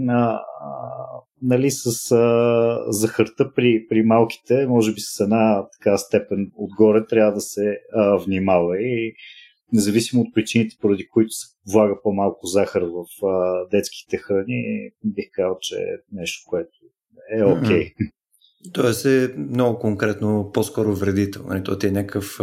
[0.09, 0.41] а,
[1.43, 7.33] нали, с а, захарта при, при малките, може би с една така степен отгоре, трябва
[7.33, 9.15] да се а, внимава и
[9.73, 15.59] независимо от причините, поради които се влага по-малко захар в а, детските храни, бих казал,
[15.61, 16.71] че е нещо, което
[17.31, 17.85] е окей.
[17.85, 17.95] Okay.
[18.73, 21.43] Тоест е много конкретно по-скоро вредител.
[21.47, 21.63] Нали?
[21.63, 22.41] То ти е някакъв...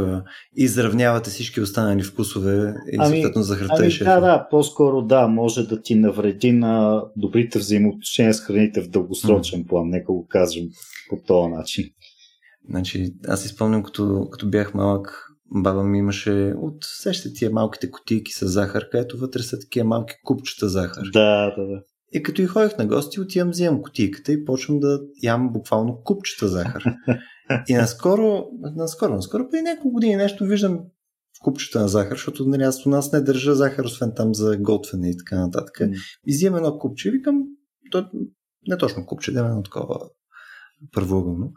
[0.55, 5.81] изравнявате всички останали вкусове и ами, съответно захарта ами, Да, да, по-скоро да, може да
[5.81, 9.67] ти навреди на добрите взаимоотношения с храните в дългосрочен mm.
[9.67, 10.65] план, нека го кажем
[11.09, 11.85] по този начин.
[12.69, 17.91] Значи, аз си спомням, като, като бях малък, баба ми имаше от сеща тия малките
[17.91, 21.03] кутийки с захар, където вътре са такива малки купчета захар.
[21.13, 21.81] Да, да, да.
[22.13, 26.47] И като и ходих на гости, отивам, взимам кутийката и почвам да ям буквално купчета
[26.47, 26.83] захар.
[27.67, 30.79] И наскоро, наскоро, наскоро, преди няколко години нещо виждам
[31.37, 34.57] в купчета на захар, защото нали, аз у нас не държа захар, освен там за
[34.57, 35.75] готвене и така нататък.
[35.75, 35.97] Mm.
[36.27, 37.43] И взимам едно купче и викам,
[37.91, 38.09] то,
[38.67, 39.99] не точно купче, да е едно такова
[40.91, 41.51] първоъгълно.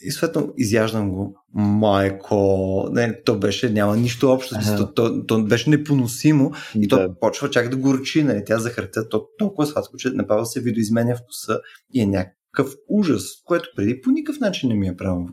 [0.00, 1.36] И съответно изяждам го.
[1.54, 4.54] Майко, не, то беше, няма нищо общо.
[4.58, 4.76] Ага.
[4.76, 7.06] То, то, то, беше непоносимо и да.
[7.06, 8.22] то почва чак да горчи.
[8.22, 8.42] Нали?
[8.46, 11.60] Тя захарта то, толкова сладко, че направо се видоизменя вкуса
[11.94, 15.28] и е някакъв ужас, което преди по никакъв начин не ми е правилно.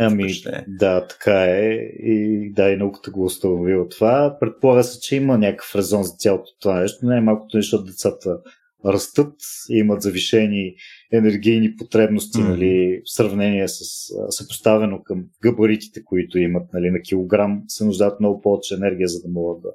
[0.00, 0.32] Ами,
[0.68, 1.72] да, така е.
[2.02, 4.36] И да, и науката го установи от това.
[4.40, 7.06] Предполага се, че има някакъв резон за цялото това нещо.
[7.06, 8.38] Не е малкото нещо, защото децата
[8.86, 9.34] растат
[9.68, 10.74] имат завишени
[11.12, 12.48] енергийни потребности mm.
[12.48, 13.78] нали, в сравнение с
[14.30, 19.28] съпоставено към габаритите, които имат нали, на килограм, се нуждаят много повече енергия, за да
[19.28, 19.68] могат да,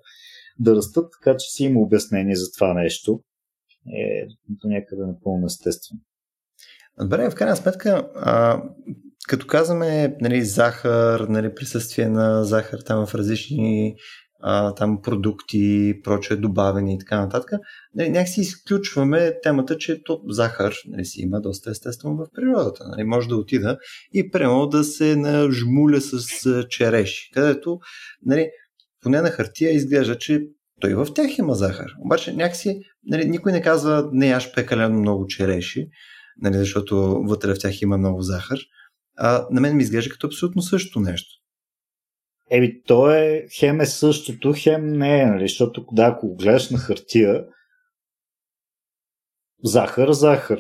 [0.60, 3.22] да растат, така че си има обяснение за това нещо.
[3.96, 6.02] Е до някъде напълно естествено.
[7.02, 8.64] Добре, в крайна сметка, а,
[9.28, 13.96] като казваме нали, захар, нали, присъствие на захар там в различни
[14.40, 17.50] а, там продукти, проче, добавени и така нататък,
[17.96, 22.88] нали, някакси изключваме темата, че то захар нали, си има доста естествено в природата.
[22.88, 23.78] Нали, може да отида
[24.14, 27.80] и прямо да се нажмуля с череши, където
[28.26, 28.50] нали,
[29.02, 30.42] поне на хартия изглежда, че
[30.82, 31.92] той в тях има захар.
[32.06, 35.88] Обаче някакси нали, никой не казва не яш прекалено много череши,
[36.42, 36.96] нали, защото
[37.28, 38.60] вътре в тях има много захар.
[39.18, 41.30] А на мен ми изглежда като абсолютно същото нещо.
[42.52, 45.48] Еми, то е хем е същото, хем не е, нали?
[45.48, 47.46] защото да, ако го гледаш на хартия,
[49.64, 50.60] захар, захар.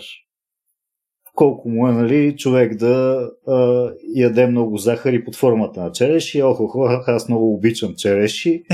[1.36, 6.43] Колко му е, нали, човек да а, яде много захари под формата на череши.
[6.43, 8.63] Охо, охо, аз много обичам череши.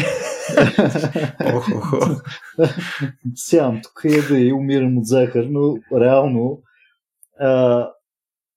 [1.55, 1.71] Охо,
[3.35, 6.61] Сям тук е да и умирам от захар, но реално
[7.39, 7.89] а,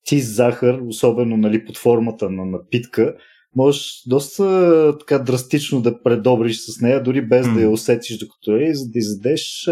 [0.05, 3.16] ти захар, особено нали, под формата на напитка,
[3.57, 7.55] можеш доста така драстично да предобриш с нея, дори без mm.
[7.55, 9.71] да я усетиш докато е, за да изядеш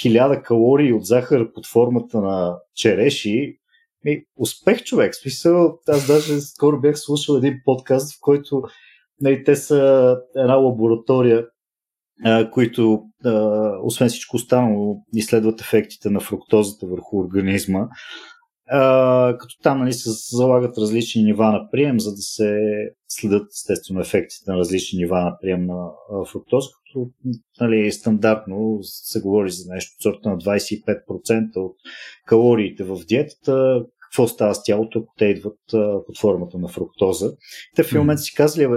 [0.00, 3.58] хиляда калории от захар под формата на череши.
[4.06, 5.14] И успех, човек.
[5.14, 8.62] Смисъл, аз даже скоро бях слушал един подкаст, в който
[9.20, 11.46] нали, те са една лаборатория,
[12.24, 17.88] а, които, а, освен всичко останало, изследват ефектите на фруктозата върху организма.
[18.74, 22.60] А, като там нали, се залагат различни нива на прием, за да се
[23.08, 25.88] следят естествено ефектите на различни нива на прием на
[26.32, 27.10] фруктоза, като
[27.60, 31.76] нали, стандартно се говори за нещо от сорта на 25% от
[32.26, 37.32] калориите в диетата, какво става с тялото, ако те идват а, под формата на фруктоза.
[37.76, 38.76] Те в момент си казали, бе,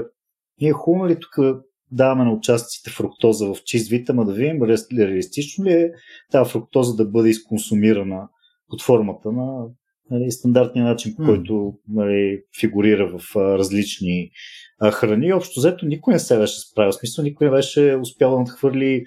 [0.61, 4.63] ние хубаво ли тук даваме на участниците фруктоза в чист вид, ама да видим
[4.99, 5.91] реалистично ли е
[6.31, 8.27] тази фруктоза да бъде изконсумирана
[8.69, 9.65] под формата на
[10.11, 14.31] нали, стандартния начин, по който нали, фигурира в а, различни
[14.79, 15.33] а, храни.
[15.33, 16.91] Общо взето никой не се беше справил.
[16.91, 19.03] В смисъл никой не беше успял да надхвърли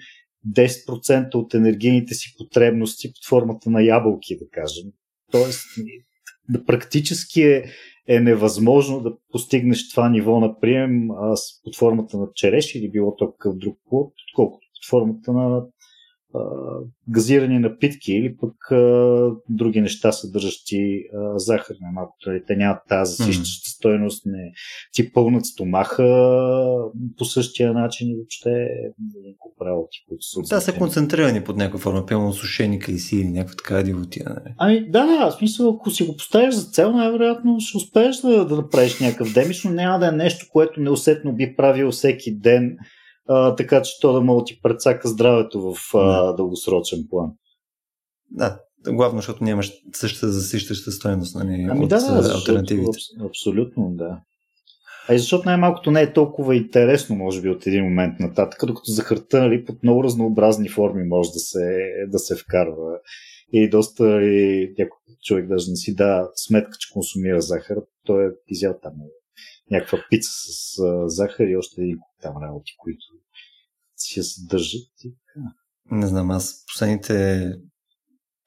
[0.55, 4.91] 10% от енергийните си потребности под формата на ябълки, да кажем.
[5.31, 5.65] Тоест,
[6.49, 7.63] да практически е,
[8.07, 13.15] е невъзможно да постигнеш това ниво на прием а, под формата на череш или било
[13.15, 15.65] то какъв друг плод, отколкото под формата на
[17.09, 22.15] газирани напитки или пък а, други неща, съдържащи а, захар на малко.
[22.47, 23.75] Те нямат тази засищаща mm.
[23.75, 24.51] стойност, не
[24.93, 26.05] ти пълнат стомаха
[27.17, 28.67] по същия начин и въобще
[29.27, 30.55] няколко работи, които са.
[30.55, 34.25] Да, са концентрирани под някаква форма, пълно сушени кайси или някаква така дивотия.
[34.29, 34.55] Нали?
[34.57, 38.45] Ами да, да, в смисъл, ако си го поставиш за цел, най-вероятно ще успееш да,
[38.45, 42.77] да направиш някакъв демиш, но няма да е нещо, което неусетно би правил всеки ден
[43.29, 47.31] а, така че то да мога ти прецака здравето в а, дългосрочен план.
[48.31, 52.97] Да, главно, защото нямаш същата засищаща стоеност нали, ами, от да, да, альтернативите.
[53.25, 54.21] Абсолютно, да.
[55.09, 58.91] А и защото най-малкото не е толкова интересно, може би, от един момент нататък, докато
[58.91, 62.99] захарта нали, под много разнообразни форми може да се, да се вкарва.
[63.53, 68.29] И доста и някой човек даже не си да сметка, че консумира захар, той е
[68.47, 68.93] изял там
[69.71, 73.05] някаква пица с а, захар и още един там работи, които
[73.95, 74.87] си я съдържат.
[75.05, 75.13] И
[75.91, 77.51] Не знам, аз последните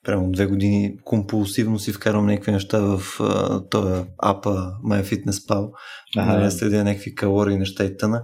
[0.05, 5.71] прямо две години компулсивно си вкарвам някакви неща в uh, този апа MyFitnessPal.
[6.17, 8.23] Нали, следя някакви калории, неща и тъна.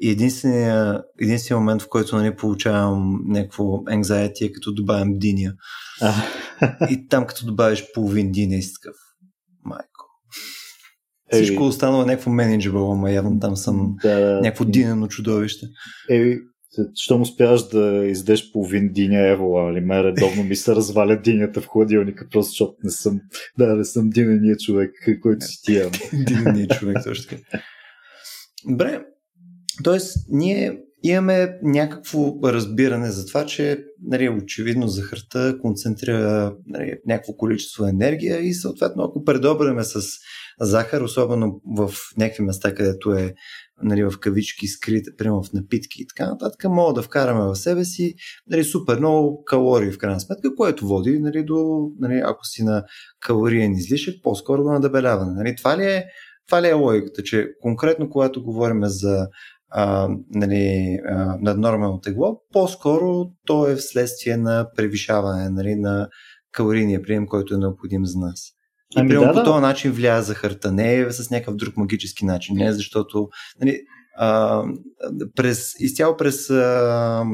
[0.00, 5.54] И единствения, единствения момент, в който нали, получавам някакво anxiety е като добавям диня.
[6.90, 8.96] и там като добавиш половин диня и такъв
[9.64, 10.04] майко.
[11.42, 15.66] Всичко останало е някакво менеджабъл, ама явно там съм да, някакво динено чудовище.
[16.10, 16.36] Еми,
[16.94, 19.80] щом успяваш да издеш половин диня евола, нали?
[19.80, 23.20] Ме редовно ми се разваля динята в хладилника, просто защото не съм,
[23.58, 24.90] да, не съм динения човек,
[25.22, 25.90] който си тия.
[26.12, 27.62] динения човек, точно така.
[28.68, 29.00] Добре,
[29.84, 29.98] т.е.
[30.28, 38.40] ние имаме някакво разбиране за това, че нали, очевидно захарта концентрира нали, някакво количество енергия
[38.40, 40.00] и съответно ако предобреме с
[40.60, 43.34] захар, особено в някакви места, където е
[43.82, 47.84] нали, в кавички скрит, примерно в напитки и така нататък, мога да вкараме в себе
[47.84, 48.14] си
[48.50, 52.84] нали, супер много калории в крайна сметка, което води нали, до, нали, ако си на
[53.20, 55.32] калориен излишък, по-скоро до надебеляване.
[55.32, 56.04] Нали, това, ли е,
[56.46, 59.28] това ли е логиката, че конкретно когато говорим за
[59.76, 66.08] а, нали, а, наднормално тегло, по-скоро то е вследствие на превишаване нали, на
[66.52, 68.40] калорийния прием, който е необходим за нас.
[68.96, 69.44] И ами, да, по да.
[69.44, 70.72] този начин влияе захарта.
[70.72, 72.56] Не е с някакъв друг магически начин.
[72.56, 73.28] Не е защото
[73.60, 73.80] нали,
[74.16, 74.62] а,
[75.36, 77.24] през, изцяло през, а,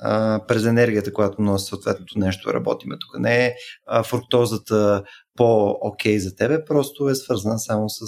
[0.00, 3.20] а, през енергията, която носи съответното нещо, работиме тук.
[3.20, 3.54] Не е
[3.86, 5.02] а, фруктозата
[5.36, 8.00] по-окей за тебе, просто е свързана само с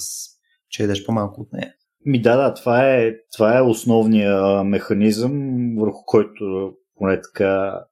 [0.69, 1.73] че едеш по-малко от нея.
[2.05, 5.33] Ми да, да, това е, това е основният механизъм,
[5.79, 7.85] върху който поне така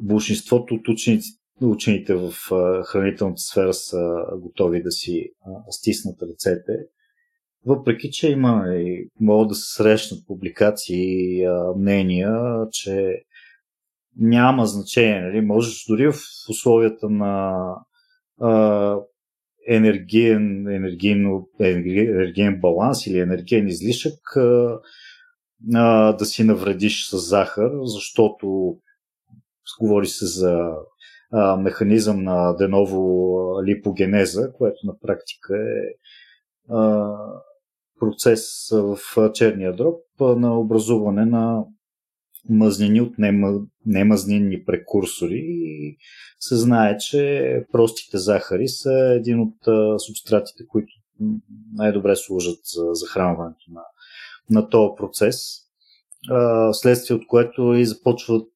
[0.00, 2.32] большинството от учениците учените в
[2.84, 5.30] хранителната сфера са готови да си
[5.70, 6.72] стиснат ръцете
[7.66, 11.44] въпреки, че има и могат да се срещнат публикации
[11.76, 12.32] мнения,
[12.72, 13.22] че
[14.16, 15.20] няма значение.
[15.20, 15.40] Нали?
[15.40, 16.14] Можеш дори в
[16.50, 17.54] условията на
[19.68, 24.78] енергиен, енергийно, енергиен баланс или енергиен излишък а,
[25.74, 28.76] а, да си навредиш с захар, защото
[29.80, 30.70] говори се за
[31.32, 33.28] а, механизъм на деново
[33.66, 35.82] липогенеза, което на практика е
[36.74, 37.14] а,
[38.00, 38.98] процес в
[39.34, 41.64] черния дроб на образуване на
[42.48, 43.14] мъзнини от
[43.86, 45.96] немазнинни прекурсори и
[46.40, 49.54] се знае, че простите захари са един от
[50.06, 50.92] субстратите, които
[51.74, 53.80] най-добре служат за захранването на,
[54.50, 55.36] на този процес.
[56.72, 58.52] Следствие от което и започват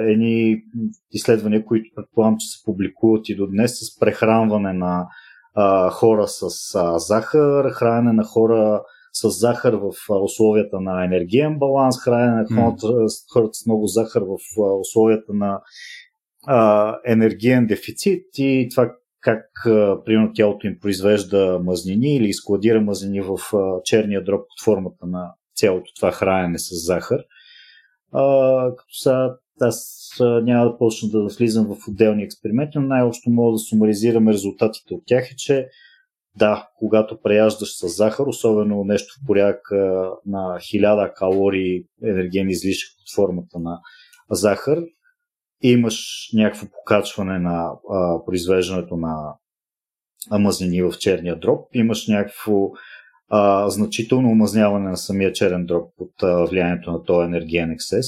[0.00, 0.62] едни
[1.12, 5.06] изследвания, които предполагам, че се публикуват и до днес с прехранване на
[5.90, 6.48] хора с
[6.98, 8.82] захар, хранене на хора
[9.14, 9.92] с захар в
[10.22, 12.76] условията на енергиен баланс, хранене на
[13.32, 14.38] хората с много захар в
[14.80, 15.60] условията на
[16.46, 23.20] а, енергиен дефицит и това как а, примерно тялото им произвежда мазнини или складира мазнини
[23.20, 27.20] в а, черния дроб под формата на цялото това хранене с захар.
[28.12, 33.52] А, като сега аз няма да почна да влизам в отделни експерименти, но най-общо мога
[33.52, 35.68] да сумаризираме резултатите от тях е, че
[36.36, 39.60] да, когато преяждаш с захар, особено нещо в порядък
[40.26, 43.80] на 1000 калории енергиен излишък под формата на
[44.30, 44.78] захар,
[45.62, 49.34] имаш някакво покачване на а, произвеждането на
[50.30, 52.70] мазнини в черния дроб, имаш някакво
[53.28, 58.06] а, значително омазняване на самия черен дроб под а, влиянието на този енергиен ексес.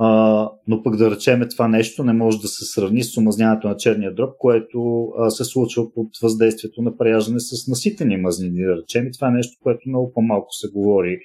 [0.00, 3.76] А, но пък да речеме това нещо не може да се сравни с омазняването на
[3.76, 8.64] черния дроб, което а, се случва под въздействието на преяждане с наситени мазнини.
[8.64, 11.18] Да речем и това е нещо, което много по-малко се говори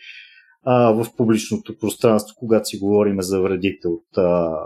[0.63, 4.57] а, в публичното пространство, когато си говорим за вредите от а,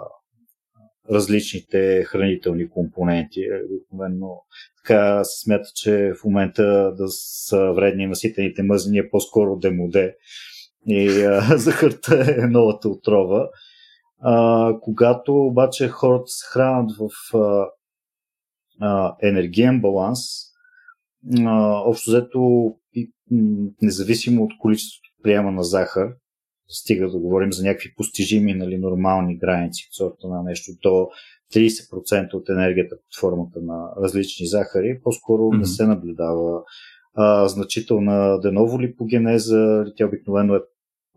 [1.11, 3.39] различните хранителни компоненти.
[3.71, 4.41] Обикновено
[4.77, 10.15] така се смята, че в момента да са вредни наситените мазнини е по-скоро демоде
[10.87, 13.49] и а, захарта е новата отрова.
[14.19, 17.67] А, когато обаче хората се хранят в а,
[18.81, 20.19] а, енергиен баланс,
[21.45, 22.73] а, общо взето,
[23.81, 26.09] независимо от количеството приема на захар,
[26.67, 31.07] стига да говорим за някакви постижими, нали, нормални граници от сорта на нещо до
[31.55, 35.57] 30% от енергията под формата на различни захари, по-скоро mm-hmm.
[35.57, 36.63] не се наблюдава
[37.13, 39.85] а, значителна деново липогенеза.
[39.97, 40.61] Тя обикновено е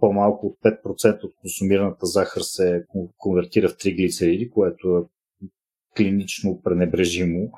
[0.00, 2.84] по-малко от 5% от консумираната захар се
[3.18, 5.02] конвертира в триглицериди, което е
[5.96, 7.50] клинично пренебрежимо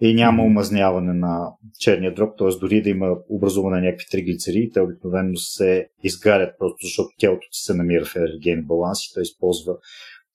[0.00, 2.58] и няма омазняване на черния дроб, т.е.
[2.60, 7.58] дори да има образуване на някакви триглицериди, те обикновено се изгарят просто защото тялото ти
[7.58, 9.76] се намира в енергиен баланс и той използва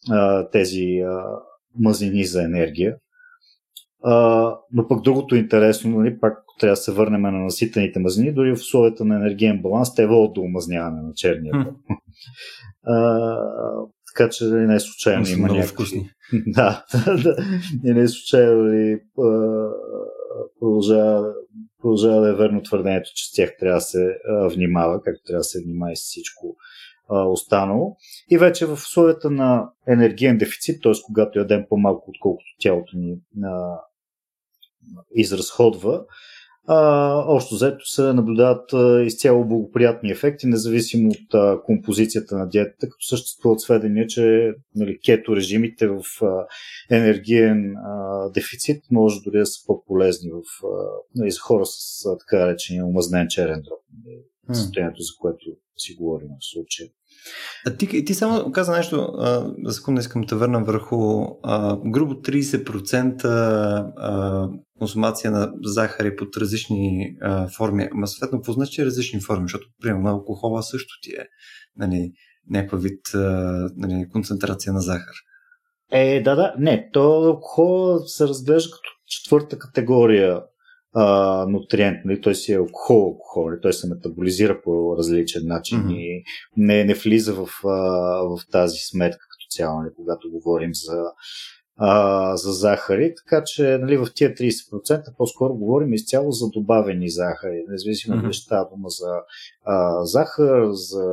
[0.09, 1.23] а, тези а,
[1.79, 2.97] мазнини за енергия.
[4.07, 8.51] А, но пък другото интересно, нали, пак трябва да се върнем на наситените мазнини, дори
[8.51, 11.75] в условията на енергиен баланс, те водят до омазняване на черния дроб.
[14.15, 15.73] така че нали, не е случайно има много някакви...
[15.73, 16.09] вкусни.
[16.47, 16.85] да,
[17.23, 17.35] да,
[17.85, 18.99] и не е случайно нали,
[20.59, 21.33] продължава,
[21.81, 24.17] продължава да е верно твърдението, че с тях трябва да се
[24.55, 26.55] внимава, както трябва да се внимава и с всичко
[27.09, 27.95] останало.
[28.31, 30.91] И вече в условията на енергиен дефицит, т.е.
[31.05, 33.17] когато ядем по-малко, отколкото тялото ни
[35.15, 36.01] изразходва,
[36.67, 42.89] а, общо взето се наблюдават а, изцяло благоприятни ефекти, независимо от а, композицията на диетата,
[42.89, 46.45] като съществуват сведения, че нали, кето режимите в а,
[46.89, 50.67] енергиен а, дефицит може дори да са по-полезни в, а,
[51.15, 53.79] нали, за хора с а, така речения омазнен черен дроб.
[54.05, 54.21] Нали,
[54.55, 55.45] състоянието, за което
[55.77, 56.89] си говорим в случая.
[57.67, 62.13] А ти, ти само каза нещо, а, за секунда искам да върна върху а, грубо
[62.13, 63.25] 30%
[63.97, 64.49] а,
[64.79, 67.87] консумация на захари под различни а, форми.
[67.91, 69.43] Ама съответно, какво значи различни форми?
[69.43, 71.25] Защото, примерно, алкохола също ти е
[71.77, 72.11] нали,
[72.49, 73.19] някаква вид а,
[73.75, 75.15] нали, концентрация на захар.
[75.91, 76.53] Е, да, да.
[76.59, 80.41] Не, то алкохол се разглежда като четвърта категория
[80.95, 82.21] а, нутриент, нали?
[82.21, 83.61] той си е алкохол, алкохол, нали?
[83.61, 85.95] той се метаболизира по различен начин mm-hmm.
[85.95, 86.23] и
[86.57, 87.69] не, не влиза в, а,
[88.23, 89.91] в тази сметка като цяло, нали?
[89.95, 91.03] когато говорим за,
[91.77, 97.65] а, за захари, така че нали, в тия 30% по-скоро говорим изцяло за добавени захари,
[97.69, 98.49] независимо mm-hmm.
[98.49, 99.11] дали дума за
[99.65, 101.05] а, захар, за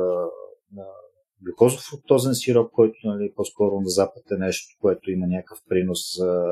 [1.43, 6.43] глюкозофруктозен сироп, който нали, по-скоро на запад е нещо, което има някакъв принос за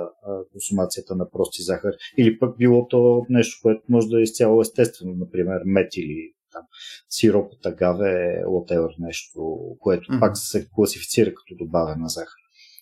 [0.52, 1.92] консумацията на прости захар.
[2.18, 6.64] Или пък било то нещо, което може да е изцяло естествено, например мед или там,
[7.10, 9.40] сироп от агаве, whatever нещо,
[9.80, 10.20] което mm-hmm.
[10.20, 12.42] пак се класифицира като добавена захар.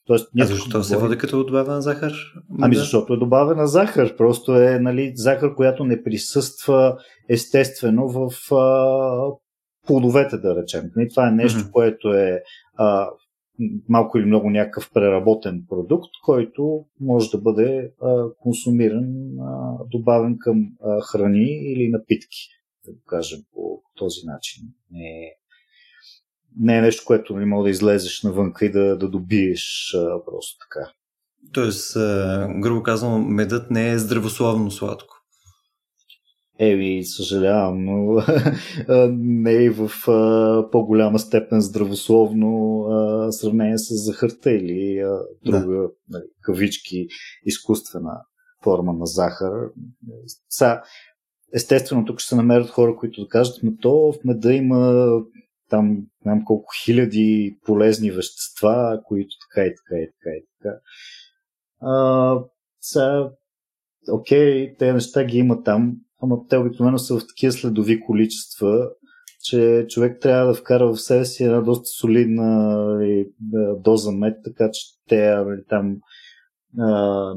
[0.09, 2.13] Тоест, а защо се води като добавена захар?
[2.61, 4.15] Ами защото е добавена захар.
[4.15, 6.97] Просто е нали, захар, която не присъства
[7.29, 9.31] естествено в а,
[9.89, 10.91] плодовете, да речем.
[10.95, 11.71] Нали, това е нещо, mm-hmm.
[11.71, 12.43] което е
[12.77, 13.09] а,
[13.89, 20.69] малко или много някакъв преработен продукт, който може да бъде а, консумиран, а, добавен към
[20.83, 22.49] а, храни или напитки,
[22.85, 24.63] да го кажем по, този начин.
[24.91, 25.33] Не,
[26.59, 30.25] не е нещо, което не нали, мога да излезеш навънка и да, да добиеш а,
[30.25, 30.91] просто така.
[31.53, 35.18] Тоест, а, грубо казвам, медът не е здравословно сладко.
[36.59, 38.23] Еви, съжалявам, но
[39.09, 45.89] не е в а, по-голяма степен здравословно а, сравнение с захарта или а, друга, да.
[46.09, 47.07] нали, кавички,
[47.45, 48.21] изкуствена
[48.63, 49.51] форма на захар.
[50.49, 50.81] Са,
[51.53, 55.09] естествено, тук ще се намерят хора, които да кажат, но то в меда има
[55.69, 60.75] там знам колко хиляди полезни вещества, които така и така и така и така.
[61.81, 62.43] А,
[62.81, 63.29] са,
[64.11, 68.89] окей, те неща ги има там, ама те обикновено са в такива следови количества,
[69.43, 73.27] че човек трябва да вкара в себе си една доста солидна нали,
[73.77, 75.97] доза мед, така че те нали, там
[76.79, 77.33] а,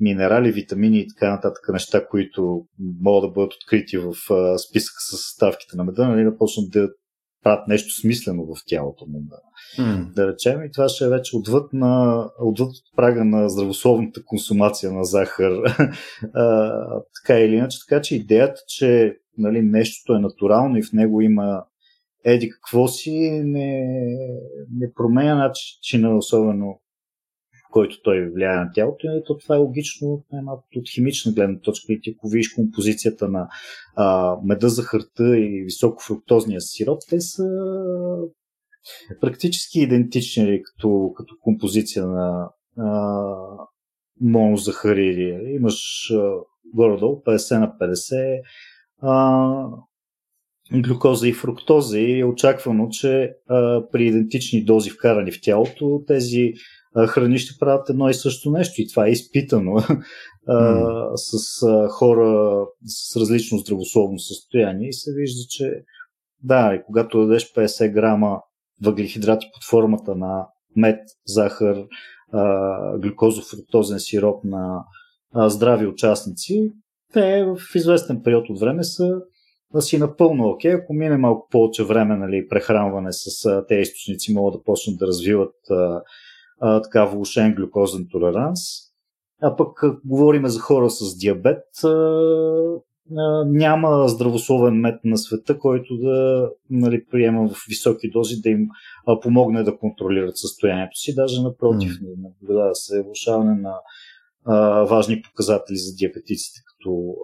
[0.00, 2.66] минерали, витамини и така нататък неща, които
[3.00, 6.88] могат да бъдат открити в а, списъка с съставките на меда, нали, да почнат да
[7.42, 9.20] правят нещо смислено в тялото му.
[9.22, 9.36] Да,
[9.82, 10.14] mm.
[10.14, 10.64] да речем.
[10.64, 15.52] И това ще е вече отвъд, на, отвъд прага на здравословната консумация на захар.
[16.34, 16.72] а,
[17.22, 17.78] така или иначе.
[17.88, 21.64] Така че идеята, че нали, нещото е натурално и в него има
[22.24, 23.82] еди какво си, не,
[24.72, 26.80] не променя начина, особено
[27.72, 30.24] който той влияе на тялото, и то това е логично
[30.76, 31.92] от химична гледна точка.
[31.92, 33.48] И ти ако видиш композицията на
[33.96, 37.44] а, меда, захарта и високофруктозния сироп, те са
[39.20, 43.66] практически идентични нали, като, като композиция на а.
[45.54, 46.12] Имаш
[46.74, 48.40] горе-долу 50 на 50
[49.02, 49.66] а,
[50.82, 56.52] глюкоза и фруктоза и е очаквано, че а, при идентични дози вкарани в тялото тези
[57.08, 58.82] храни ще правят едно и също нещо.
[58.82, 59.70] И това е изпитано
[60.48, 61.12] mm.
[61.14, 65.82] с а, хора с различно здравословно състояние и се вижда, че
[66.42, 68.40] да, и когато дадеш 50 грама
[68.82, 71.76] въглехидрати под формата на мед, захар,
[72.32, 74.84] а, глюкозофруктозен сироп на
[75.34, 76.72] а, здрави участници,
[77.12, 79.20] те в известен период от време са
[79.74, 80.72] да си напълно окей.
[80.72, 85.06] Ако мине малко повече време нали, прехранване с а, тези източници, могат да почнат да
[85.06, 86.02] развиват а,
[86.62, 88.60] а, така влушен глюкозен толеранс.
[89.42, 91.88] А пък а, говорим за хора с диабет, а,
[93.16, 98.68] а, няма здравословен мед на света, който да нали, приема в високи дози да им
[99.06, 101.14] а, помогне да контролират състоянието си.
[101.14, 102.14] Даже напротив, mm.
[102.18, 103.74] наблюдава се влушаване на
[104.44, 107.14] а, важни показатели за диабетиците, като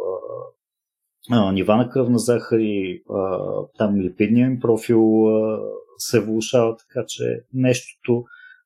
[1.31, 3.39] а, нива на кръвна захар и а,
[3.79, 5.61] там липидния им профил а,
[5.99, 8.25] се влушава, така че нещото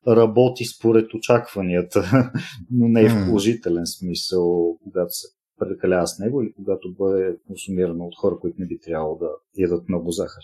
[0.08, 2.30] работи според очакванията,
[2.70, 5.26] но не е в положителен смисъл, когато се
[5.58, 9.28] прекалява с него или когато бъде консумирано от хора, които не би трябвало да
[9.58, 10.42] ядат много захар.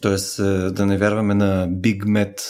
[0.00, 2.40] Тоест е, да не вярваме на Big Med,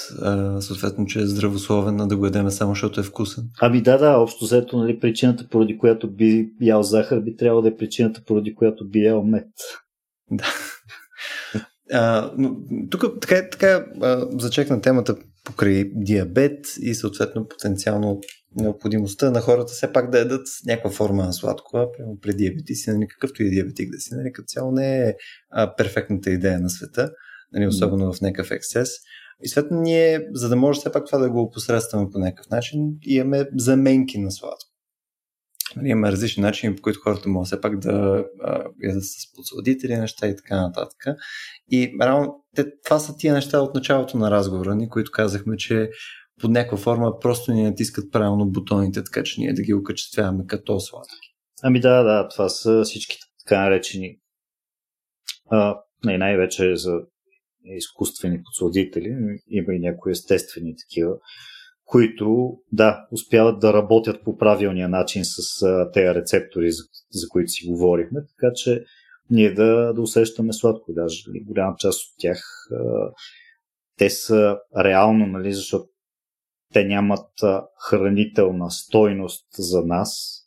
[0.61, 3.45] съответно, че е здравословен, а да го ядеме само защото е вкусен.
[3.61, 7.69] Ами да, да, общо взето, нали, причината, поради която би ял захар, би трябвало да
[7.69, 9.49] е причината, поради която би ял мед.
[10.31, 10.45] Да.
[11.95, 12.57] А, но,
[12.91, 18.21] тук така, така а, зачекна темата покрай диабет и съответно потенциално
[18.57, 22.91] необходимостта на хората все пак да ядат някаква форма на сладко, а прямо при диабетици,
[22.91, 25.15] нали, какъвто и диабетик да си, нали, като цяло не е
[25.51, 27.11] а, перфектната идея на света,
[27.53, 28.89] нали, особено в някакъв ексцес.
[29.43, 32.81] И съответно ние, за да може все пак това да го опосредстваме по някакъв начин,
[33.03, 34.72] имаме заменки на сладко.
[35.77, 38.25] Нали, има различни начини, по които хората могат все пак да
[38.83, 41.05] ядат с подсладители неща и така нататък.
[41.71, 45.91] И реално, те, това са тия неща от началото на разговора ни, които казахме, че
[46.41, 50.81] под някаква форма просто ни натискат правилно бутоните, така че ние да ги окачествяваме като
[50.81, 51.35] сладки.
[51.63, 54.19] Ами да, да, това са всички така наречени
[55.51, 57.01] а, не, най-вече за
[57.65, 59.17] изкуствени подсладители,
[59.49, 61.11] има и някои естествени такива,
[61.85, 67.67] които, да, успяват да работят по правилния начин с тези рецептори, за, за които си
[67.67, 68.85] говорихме, така че
[69.31, 70.93] ние да, да усещаме сладко.
[70.93, 72.39] Даже голяма част от тях
[73.99, 75.85] те са реално, нали, защото
[76.73, 77.31] те нямат
[77.89, 80.39] хранителна стойност за нас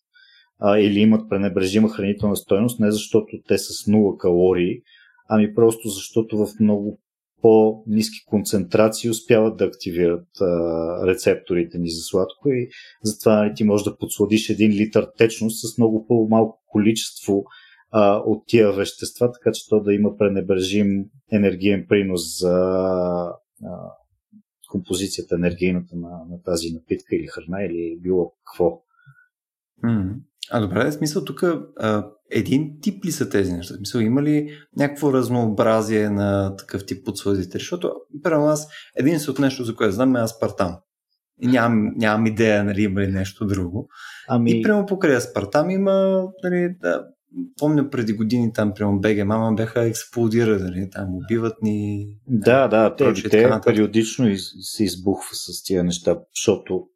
[0.77, 4.81] или имат пренебрежима хранителна стойност, не защото те са с 0 калории,
[5.29, 7.01] ами просто защото в много
[7.45, 12.69] по-низки концентрации успяват да активират а, рецепторите ни за сладко и
[13.03, 17.43] затова ти можеш да подсладиш един литър течност с много по-малко количество
[17.91, 23.91] а, от тия вещества, така че то да има пренебрежим енергиен принос за а,
[24.71, 28.81] композицията енергийната на, на тази напитка или храна или било какво.
[30.51, 31.43] А добре, в смисъл тук
[32.32, 33.73] един тип ли са тези неща?
[33.73, 37.59] В смисъл има ли някакво разнообразие на такъв тип подсладители?
[37.59, 40.76] Защото, примерно аз, един от нещо, за което знам е аспартам.
[41.41, 43.88] И нямам, нямам идея, нали, има ли нещо друго.
[44.28, 44.59] Ами...
[44.59, 47.05] И прямо покрай аспартам има, нали, да,
[47.59, 52.07] помня преди години там, прямо БГ Мама бяха експлодирали, нали, там убиват ни.
[52.28, 56.88] Да, да, те, те периодично из, се избухва с тия неща, защото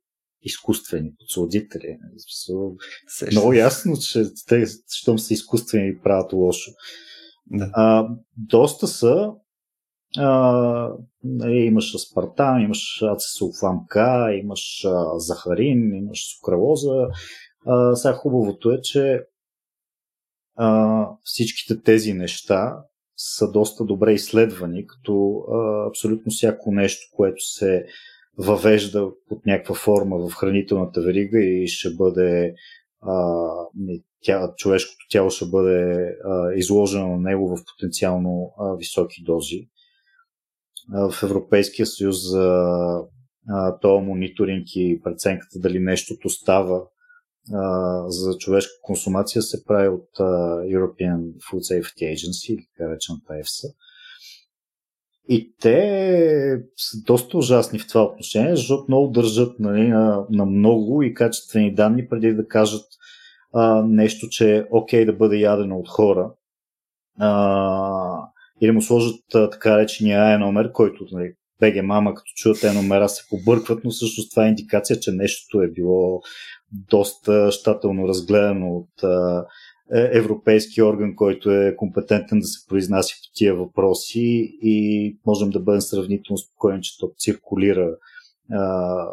[0.42, 1.98] изкуствени подсладители.
[2.02, 6.72] Нали, много ясно, че те, щом са изкуствени, правят лошо.
[7.52, 7.70] Да.
[7.74, 9.32] А, доста са.
[10.18, 10.92] А,
[11.24, 13.96] нали, имаш аспартам, имаш ацесулфам К,
[14.44, 17.08] имаш а, захарин, имаш сукралоза.
[17.66, 19.24] А, сега хубавото е, че
[20.56, 22.84] а, всичките тези неща
[23.18, 27.86] са доста добре изследвани, като а, абсолютно всяко нещо, което се
[28.40, 32.54] въвежда под някаква форма в хранителната верига и ще бъде
[33.02, 33.44] а,
[34.22, 39.70] тя, човешкото тяло ще бъде а, изложено на него в потенциално а, високи дози.
[40.94, 42.68] А, в Европейския съюз за
[43.82, 46.82] този мониторинг и преценката дали нещото става
[47.54, 50.24] а, за човешка консумация се прави от а,
[50.62, 53.74] European Food Safety Agency, така речената EFSA.
[55.32, 61.04] И те са доста ужасни в това отношение, защото много държат нали, на, на много
[61.04, 62.86] и качествени данни, преди да кажат
[63.54, 66.32] а, нещо, че е окей да бъде ядено от хора.
[67.20, 68.30] А,
[68.62, 73.10] или му сложат а, така речения номер, който нали, БГ мама, като чуят те номера
[73.10, 76.22] се побъркват, но всъщност това е индикация, че нещото е било
[76.72, 79.44] доста щателно разгледано от а, е,
[79.92, 85.82] европейски орган, който е компетентен да се произнася по тия въпроси и можем да бъдем
[85.82, 87.98] сравнително спокойни, че то циркулира
[88.52, 89.06] а,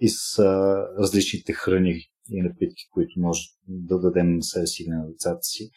[0.00, 2.00] из а, различните храни
[2.30, 5.70] и напитки, които може да дадем на себе си на децата си.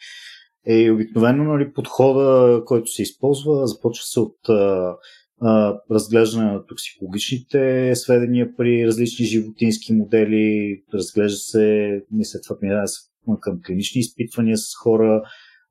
[0.66, 4.96] Е, обикновено нали, подхода, който се използва, започва се от а,
[5.40, 12.88] а, разглеждане на токсикологичните сведения при различни животински модели, разглежда се, след това минава
[13.36, 15.22] към клинични изпитвания с хора,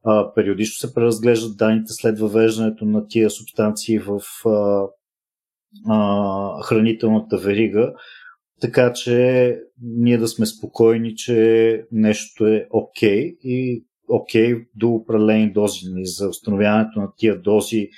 [0.06, 4.88] а, периодично се преразглеждат данните след въвеждането на тия субстанции в а,
[5.90, 7.94] а, хранителната верига,
[8.62, 14.90] така че ние да сме спокойни, че нещо е окей okay и окей okay до
[14.90, 15.80] определени дози.
[15.90, 17.90] Нали, за установяването на тия дози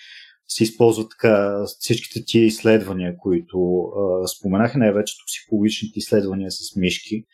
[0.48, 7.26] се използват така всичките тия изследвания, които а, споменах, най-вече токсикологичните изследвания с мишки,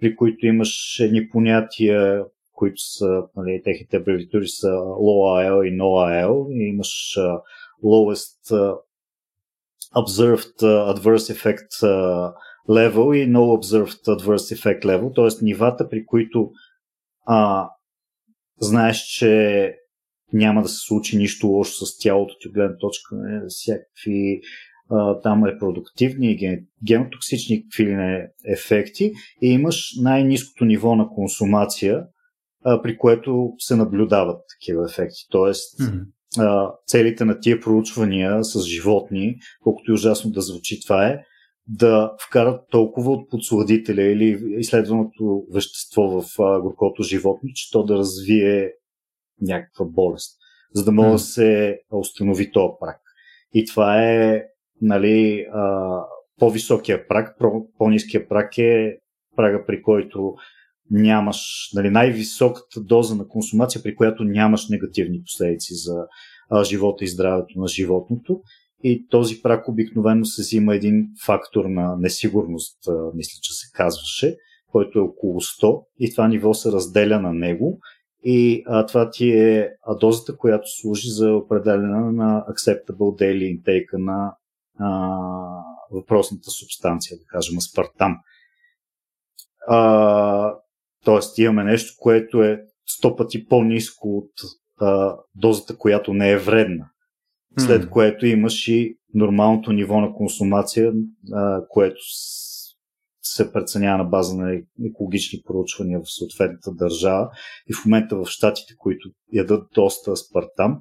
[0.00, 6.24] при които имаш едни понятия, които са, нали, техните абревитури са low IL и no
[6.24, 7.40] IL, и имаш uh,
[7.84, 8.76] lowest uh,
[9.94, 12.32] observed uh, adverse effect uh,
[12.68, 15.44] level и no observed adverse effect level, т.е.
[15.44, 16.50] нивата, при които
[17.26, 17.68] а,
[18.60, 19.74] знаеш, че
[20.32, 24.40] няма да се случи нищо лошо с тялото ти, гледна точка на всякакви
[24.90, 29.12] а, там репродуктивни и генотоксични какви не ефекти
[29.42, 32.04] и имаш най-низкото ниво на консумация,
[32.64, 35.26] а, при което се наблюдават такива ефекти.
[35.30, 36.04] Тоест, mm-hmm.
[36.38, 41.20] а, целите на тия проучвания с животни, колкото и ужасно да звучи това е,
[41.68, 46.24] да вкарат толкова от подсладителя или изследваното вещество в
[46.62, 48.72] горкото животно, че то да развие
[49.40, 50.36] някаква болест,
[50.74, 53.00] за да може да се установи този прак.
[53.54, 54.42] И това е
[54.82, 55.88] нали, а,
[56.38, 57.36] по-високия прак,
[57.78, 58.98] по-низкия прак е
[59.36, 60.34] прага, при който
[60.90, 66.06] нямаш нали, най-високата доза на консумация, при която нямаш негативни последици за
[66.50, 68.40] а, живота и здравето на животното.
[68.82, 74.36] И този прак обикновено се взима един фактор на несигурност, а, мисля, че се казваше,
[74.72, 77.78] който е около 100 и това ниво се разделя на него
[78.24, 79.70] и а, това ти е
[80.00, 84.34] дозата, която служи за определена на acceptable daily intake на
[84.80, 85.18] а,
[85.90, 88.16] въпросната субстанция, да кажем аспартам.
[89.68, 90.54] А,
[91.04, 92.62] тоест имаме нещо, което е
[93.02, 94.32] 100 пъти по-низко от
[94.80, 96.90] а, дозата, която не е вредна.
[97.58, 100.92] след което имаш и нормалното ниво на консумация,
[101.32, 102.00] а, което
[103.22, 107.30] се преценява на база на екологични проучвания в съответната държава.
[107.70, 110.80] И в момента в щатите, които ядат доста спартам,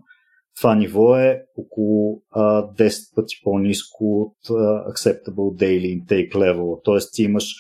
[0.58, 2.42] това ниво е около а,
[2.74, 4.54] 10 пъти по-низко от а,
[4.92, 6.82] Acceptable Daily Intake Level.
[6.84, 7.56] Тоест ти имаш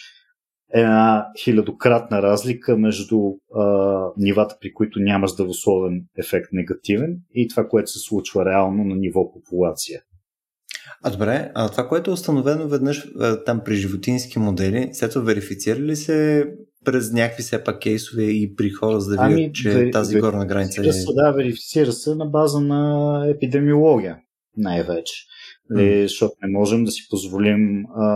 [0.74, 3.20] една хилядократна разлика между
[3.56, 8.96] а, нивата, при които няма здравословен ефект негативен и това, което се случва реално на
[8.96, 10.02] ниво популация.
[11.04, 13.08] А добре, а това, което е установено веднъж
[13.46, 16.48] там при животински модели, след това верифицира ли се
[16.88, 20.20] през някакви все пак кейсове и при хора, за да ами, видят, че вери, тази
[20.20, 20.92] горна граница е...
[20.92, 24.20] Се, да, верифицира се на база на епидемиология
[24.58, 25.14] най-вече.
[25.72, 26.04] Mm.
[26.04, 28.16] Защото не можем да си позволим а,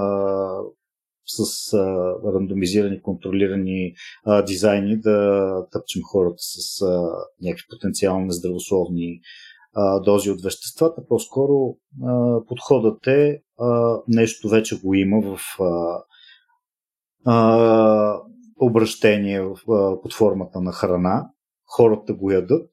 [1.26, 3.94] с а, рандомизирани, контролирани
[4.26, 7.10] а, дизайни да тъпчем хората с а,
[7.42, 9.20] някакви потенциално нездравословни
[9.74, 11.02] а, дози от веществата.
[11.08, 16.04] По-скоро а, подходът е а, нещо вече го има в а,
[17.26, 18.22] а,
[18.62, 19.44] обращение
[20.04, 21.30] под формата на храна.
[21.66, 22.70] Хората го ядат.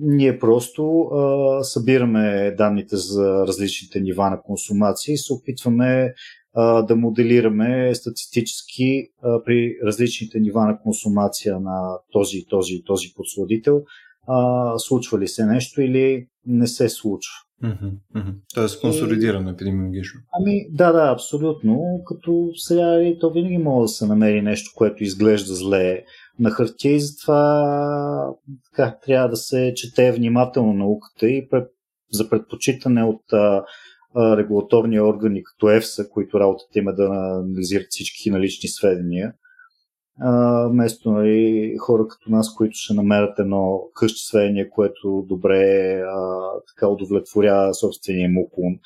[0.00, 6.14] Ние просто а, събираме данните за различните нива на консумация и се опитваме
[6.54, 12.84] а, да моделираме статистически а, при различните нива на консумация на този и този и
[12.84, 13.82] този подсладител,
[14.28, 17.32] а, случва ли се нещо или не се случва.
[17.62, 18.34] Mm-hmm.
[18.54, 19.52] Тоест консолидирано и...
[19.52, 20.20] епидемиологично.
[20.32, 22.00] Ами да, да, абсолютно.
[22.06, 26.04] Като сега то винаги може да се намери нещо, което изглежда зле
[26.38, 28.34] на хартия и затова
[28.70, 31.68] така, трябва да се чете внимателно науката и пред,
[32.12, 33.64] за предпочитане от а,
[34.16, 37.04] регулаторни органи като ЕФСА, които работата има да
[37.44, 39.32] анализират всички налични сведения,
[40.24, 46.48] а, вместо нали, хора като нас, които ще намерят едно къщи сведение, което добре а,
[46.68, 48.78] така удовлетворява собствения му кун.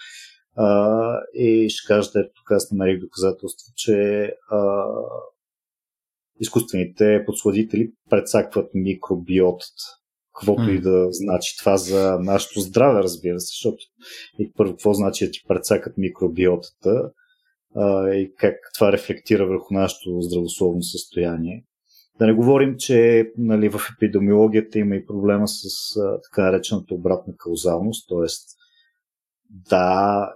[0.56, 4.86] А, и ще кажете, тук аз намерих доказателство, че а,
[6.40, 9.82] изкуствените подсладители предсакват микробиотата
[10.36, 10.76] каквото mm.
[10.76, 13.76] и да значи това за нашето здраве, разбира се, защото
[14.38, 17.10] и първо какво значи да ти прецакат микробиотата
[17.76, 21.64] а, и как това рефлектира върху нашето здравословно състояние.
[22.18, 25.62] Да не говорим, че нали, в епидемиологията има и проблема с
[25.96, 28.26] а, така наречената обратна каузалност, т.е.
[29.50, 30.32] да,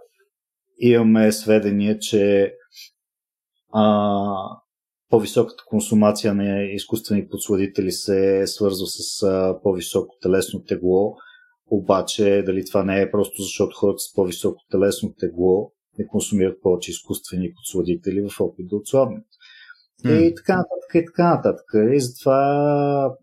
[0.78, 2.54] имаме сведения, че
[3.72, 4.24] а,
[5.08, 9.26] по-високата консумация на изкуствени подсладители се свързва с
[9.62, 11.16] по-високо телесно тегло,
[11.70, 16.90] обаче дали това не е просто защото хората с по-високо телесно тегло не консумират повече
[16.90, 19.24] изкуствени подсладители в опит да отслабнат.
[20.04, 20.18] Mm.
[20.18, 21.66] И така нататък, и така нататък.
[21.94, 23.14] И затова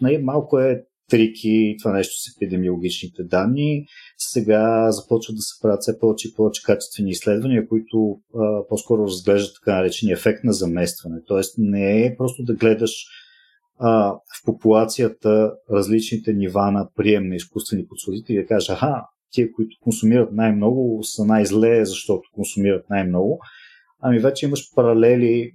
[0.00, 3.86] нали, малко е трики, това нещо с епидемиологичните данни.
[4.18, 9.54] Сега започват да се правят все повече и повече качествени изследвания, които а, по-скоро разглеждат
[9.54, 11.16] така наречения ефект на заместване.
[11.26, 12.92] Тоест не е просто да гледаш
[13.78, 19.52] а, в популацията различните нива на прием на изкуствени подсладители и да кажеш, аха, тия,
[19.52, 23.40] които консумират най-много, са най-зле, защото консумират най-много.
[24.00, 25.52] Ами вече имаш паралели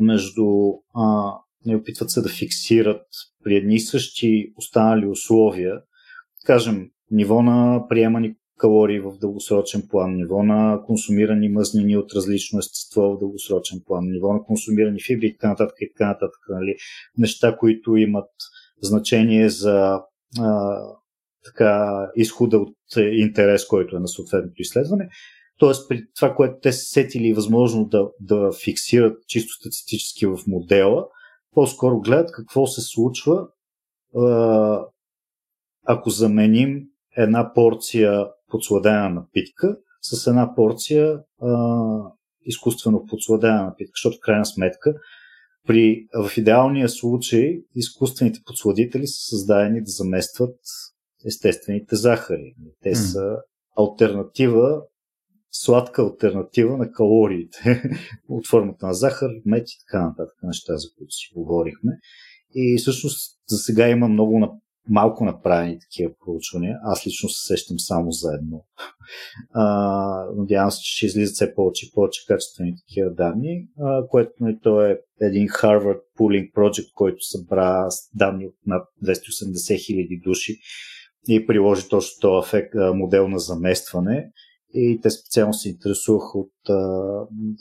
[0.00, 0.46] между
[0.94, 1.32] а,
[1.66, 3.06] не опитват се да фиксират
[3.44, 5.80] при едни и същи останали условия,
[6.46, 13.02] кажем, ниво на приемани калории в дългосрочен план, ниво на консумирани мъзнини от различно естество
[13.02, 16.40] в дългосрочен план, ниво на консумирани фибри и така нататък и така нататък.
[16.48, 16.76] Нали?
[17.18, 18.30] Неща, които имат
[18.82, 20.00] значение за
[20.40, 20.78] а,
[21.44, 25.08] така, изхода от интерес, който е на съответното изследване.
[25.58, 31.06] Тоест, при това, което те са сетили възможно да, да фиксират чисто статистически в модела,
[31.54, 33.46] по-скоро гледат какво се случва,
[35.86, 36.82] ако заменим
[37.16, 41.20] една порция подсладена напитка с една порция
[42.44, 44.94] изкуствено подсладена напитка, защото в крайна сметка
[45.66, 50.56] при, в идеалния случай изкуствените подсладители са създадени да заместват
[51.26, 52.54] естествените захари.
[52.82, 53.36] Те са
[53.78, 54.82] альтернатива
[55.54, 57.82] сладка альтернатива на калориите
[58.28, 61.92] от формата на захар, мед и така нататък неща, за които си говорихме.
[62.54, 64.50] И всъщност за сега има много на,
[64.88, 66.78] малко направени такива проучвания.
[66.82, 68.64] Аз лично се сещам само за едно.
[69.52, 69.64] А,
[70.36, 74.58] надявам се, че ще излизат все повече и повече качествени такива данни, а, което и
[74.62, 80.58] то е един Harvard Pooling Project, който събра данни от над 280 хиляди души
[81.28, 84.30] и приложи точно този ефект, модел на заместване
[84.74, 86.74] и те специално се интересуваха от а,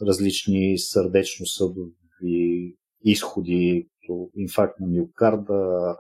[0.08, 5.96] различни сърдечно-съдови изходи, като инфаркт на миокарда,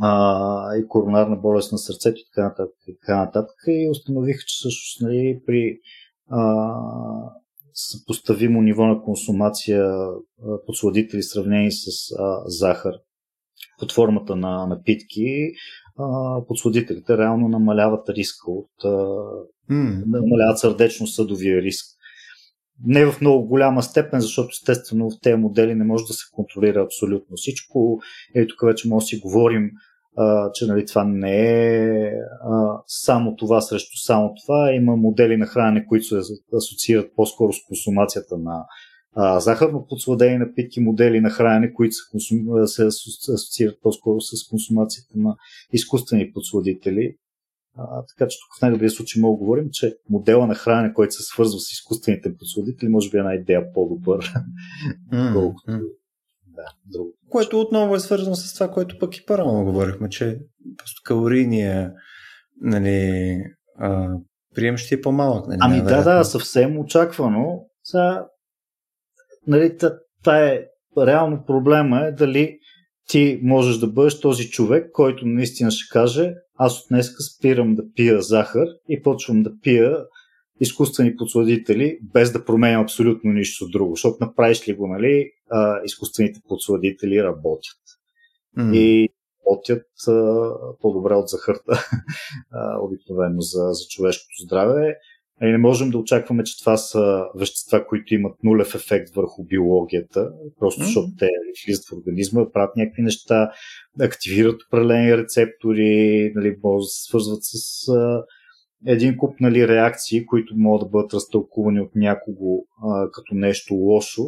[0.00, 2.76] а, и коронарна болест на сърцето и така нататък.
[2.86, 3.56] И, така нататък.
[3.66, 5.78] и установих, че всъщност нали, при
[6.30, 6.74] а,
[7.74, 9.92] съпоставимо ниво на консумация
[10.66, 11.86] подсладители, сравнени с
[12.18, 12.94] а, захар
[13.78, 15.52] под формата на напитки,
[16.48, 18.84] подсладителите реално намаляват риска от
[19.70, 20.02] mm.
[20.06, 21.86] намаляват сърдечно-съдовия риск.
[22.84, 26.82] Не в много голяма степен, защото естествено в тези модели не може да се контролира
[26.82, 28.00] абсолютно всичко.
[28.34, 29.70] Ето тук вече може да си говорим
[30.16, 32.12] а, че нали, това не е
[32.44, 34.72] а, само това срещу само това.
[34.72, 38.64] Има модели на хранене, които се асоциират по-скоро с консумацията на
[39.16, 42.38] а, захарно подсладени напитки, модели на хранене, които се, консум...
[42.66, 42.86] се
[43.32, 45.36] асоциират по-скоро с консумацията на
[45.72, 47.16] изкуствени подсладители.
[47.76, 51.14] А, така че тук в най-добрия случай мога да говорим, че модела на хранене, който
[51.14, 54.32] се свързва с изкуствените подсладители, може би е една идея по-добър,
[55.12, 55.80] mm, колкото
[56.46, 57.12] да, друго.
[57.28, 60.38] Което отново е свързано с това, което пък и първо говорихме, че
[60.78, 61.92] просто калорийния
[62.60, 63.36] нали,
[63.78, 64.08] а,
[64.54, 65.46] прием ще е по-малък.
[65.48, 67.64] Нали, ами да, да, съвсем очаквано.
[67.84, 68.26] Сега,
[69.50, 69.76] нали,
[70.22, 70.64] това е
[70.98, 72.58] реално проблема е дали
[73.08, 77.82] ти можеш да бъдеш този човек, който наистина ще каже аз от днеска спирам да
[77.94, 79.96] пия захар и почвам да пия
[80.60, 83.94] изкуствени подсладители, без да променя абсолютно нищо друго.
[83.94, 87.80] Защото направиш ли го, нали, а, изкуствените подсладители работят.
[88.58, 88.76] Mm.
[88.76, 89.08] И
[89.46, 90.12] работят а,
[90.80, 91.72] по-добре от захарта,
[92.52, 94.96] а, обикновено за, за човешкото здраве.
[95.42, 100.30] И не можем да очакваме, че това са вещества, които имат нулев ефект върху биологията,
[100.58, 100.84] просто mm.
[100.84, 101.28] защото те
[101.66, 103.50] влизат в организма, правят някакви неща,
[104.00, 108.24] активират определени рецептори, нали, може да се свързват с а,
[108.86, 114.22] един куп нали, реакции, които могат да бъдат разтълкувани от някого а, като нещо лошо,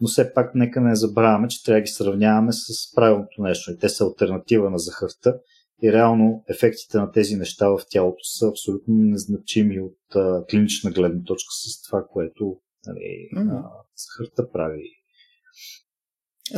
[0.00, 3.70] но все пак нека не забравяме, че трябва да ги сравняваме с правилното нещо.
[3.70, 5.34] И те са альтернатива на захарта
[5.82, 11.24] и реално ефектите на тези неща в тялото са абсолютно незначими от а, клинична гледна
[11.24, 12.56] точка с това, което
[12.86, 13.62] нали, mm-hmm.
[13.96, 14.82] захарта прави.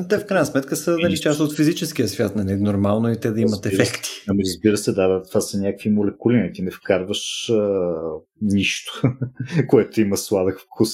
[0.08, 2.56] Те в крайна сметка са нали, част от физическия свят, нали?
[2.56, 4.10] нормално и те да имат разбира ефекти.
[4.28, 7.94] Ами разбира се, да, да, това са някакви молекули, ти не вкарваш а,
[8.42, 9.02] нищо,
[9.68, 10.90] което има сладък вкус.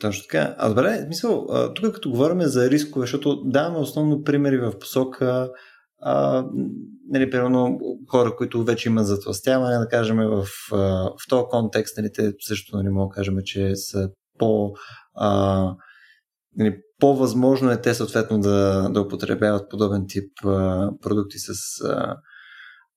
[0.00, 0.54] Точно така.
[0.58, 5.50] А добре, мисъл, тук като говорим за рискове, защото даваме основно примери в посока
[6.02, 6.44] а,
[7.08, 7.78] нали, примерно
[8.08, 12.88] хора, които вече имат затластяване, да кажем в, в този контекст, нали, те също нали,
[12.88, 14.72] мога да кажем, че са по
[15.14, 15.74] а,
[16.56, 22.16] нали, по-възможно е те съответно да, да употребяват подобен тип а, продукти с а,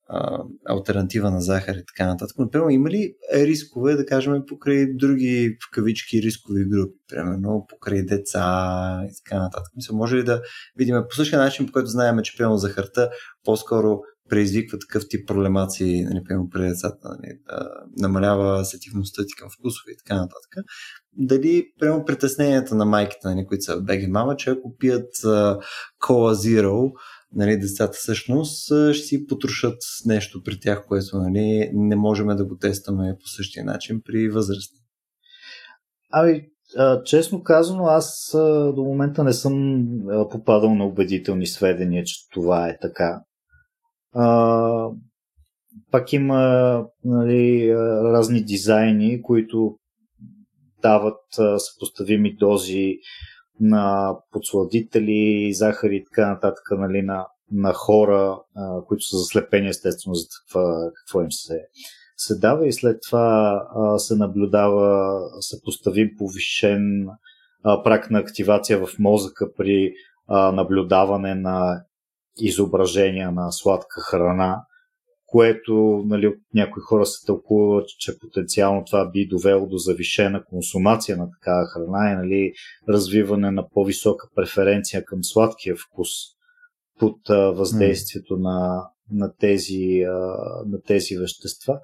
[0.08, 2.38] а, альтернатива на захар и така нататък.
[2.38, 9.00] Например, има ли рискове, да кажем, покрай други в кавички рискови групи, примерно покрай деца
[9.10, 9.72] и така нататък?
[9.76, 10.42] Мисля, може ли да
[10.76, 13.10] видим по същия начин, по който знаем, че примерно захарта
[13.44, 19.48] по-скоро предизвиква такъв тип проблемации, нали, примерно при децата, нали, да намалява сетивността ти към
[19.50, 20.64] вкусове и така нататък.
[21.18, 25.60] Дали, примерно, притесненията на майките, нали, които са беги мама, че ако пият uh,
[26.06, 26.92] Cola Zero,
[27.34, 32.56] нали, децата всъщност ще си потрошат нещо при тях, което нали, не можем да го
[32.56, 34.78] тестваме по същия начин при възрастни.
[36.10, 36.42] Ами,
[37.04, 38.30] честно казано, аз
[38.74, 39.86] до момента не съм
[40.30, 43.20] попадал на убедителни сведения, че това е така.
[45.90, 47.74] Пак има нали,
[48.04, 49.78] разни дизайни, които
[50.82, 51.20] дават
[51.58, 52.94] съпоставими дози
[53.60, 60.14] на подсладители, захари и така нататък нали, на, на хора, а, които са заслепени естествено
[60.14, 60.60] за какво,
[60.94, 61.60] какво им се,
[62.16, 62.66] се дава.
[62.66, 67.08] И след това а, се наблюдава съпоставим повишен
[67.64, 69.92] а, прак на активация в мозъка при
[70.28, 71.84] а, наблюдаване на
[72.40, 74.62] изображения на сладка храна,
[75.26, 81.30] което нали, някои хора се тълкува, че потенциално това би довело до завишена консумация на
[81.30, 82.52] такава храна и нали,
[82.88, 86.08] развиване на по-висока преференция към сладкия вкус
[86.98, 88.42] под а, въздействието mm.
[88.42, 90.12] на, на, тези, а,
[90.66, 91.78] на тези вещества.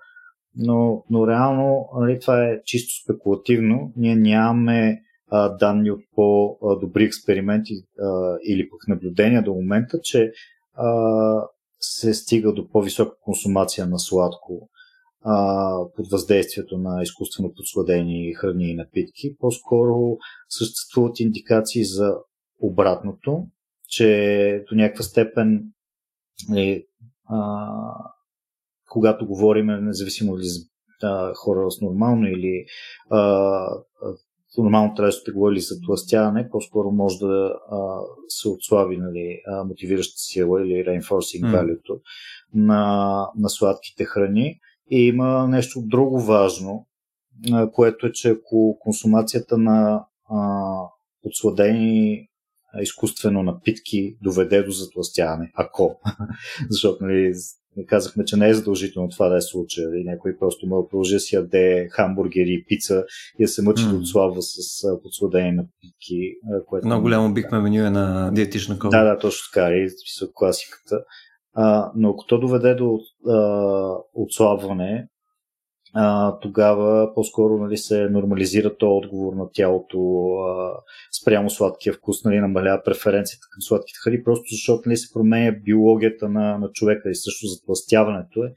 [0.56, 3.92] Но, но реално нали, това е чисто спекулативно.
[3.96, 10.32] Ние нямаме а, данни от по-добри експерименти а, или пък наблюдения до момента, че
[10.74, 10.88] а,
[11.82, 14.68] се стига до по-висока консумация на сладко
[15.24, 19.36] а, под въздействието на изкуствено подсладени храни и напитки.
[19.38, 20.16] По-скоро
[20.48, 22.14] съществуват индикации за
[22.60, 23.46] обратното,
[23.88, 25.62] че до някаква степен
[26.56, 26.84] е,
[27.28, 27.68] а,
[28.88, 30.60] когато говорим, независимо ли за
[31.36, 32.64] хора с нормално или
[33.10, 33.66] а,
[34.58, 40.14] нормално трябва да сте говорили за тластяване, по-скоро може да а, се отслаби нали, мотивираща
[40.16, 41.54] сила или reinforcing mm.
[41.54, 42.00] value
[42.54, 44.58] на, на сладките храни.
[44.90, 46.86] И има нещо друго важно,
[47.52, 50.76] а, което е, че ако консумацията на а,
[51.22, 52.28] подсладени
[52.80, 56.00] изкуствено напитки доведе до затластяване, ако.
[56.70, 57.32] Защото нали,
[57.86, 59.88] казахме, че не е задължително това да е случая.
[60.00, 63.04] И някой просто може да продължи да си яде хамбургери и пица
[63.38, 63.90] и да се мъчи mm.
[63.90, 66.34] да отслабва с подсладени напитки.
[66.66, 68.90] Което Много голямо бихме меню е на диетична кола.
[68.90, 69.74] Да, да, точно така.
[69.74, 71.04] И са класиката.
[71.54, 72.98] А, но ако то доведе до
[73.28, 75.08] а, отслабване,
[75.94, 79.98] а, тогава по-скоро нали, се нормализира то отговор на тялото
[80.34, 80.72] а,
[81.20, 86.28] спрямо сладкия вкус, нали, намалява преференцията към сладките храни, просто защото нали, се променя биологията
[86.28, 88.52] на, на човека и също затластяването е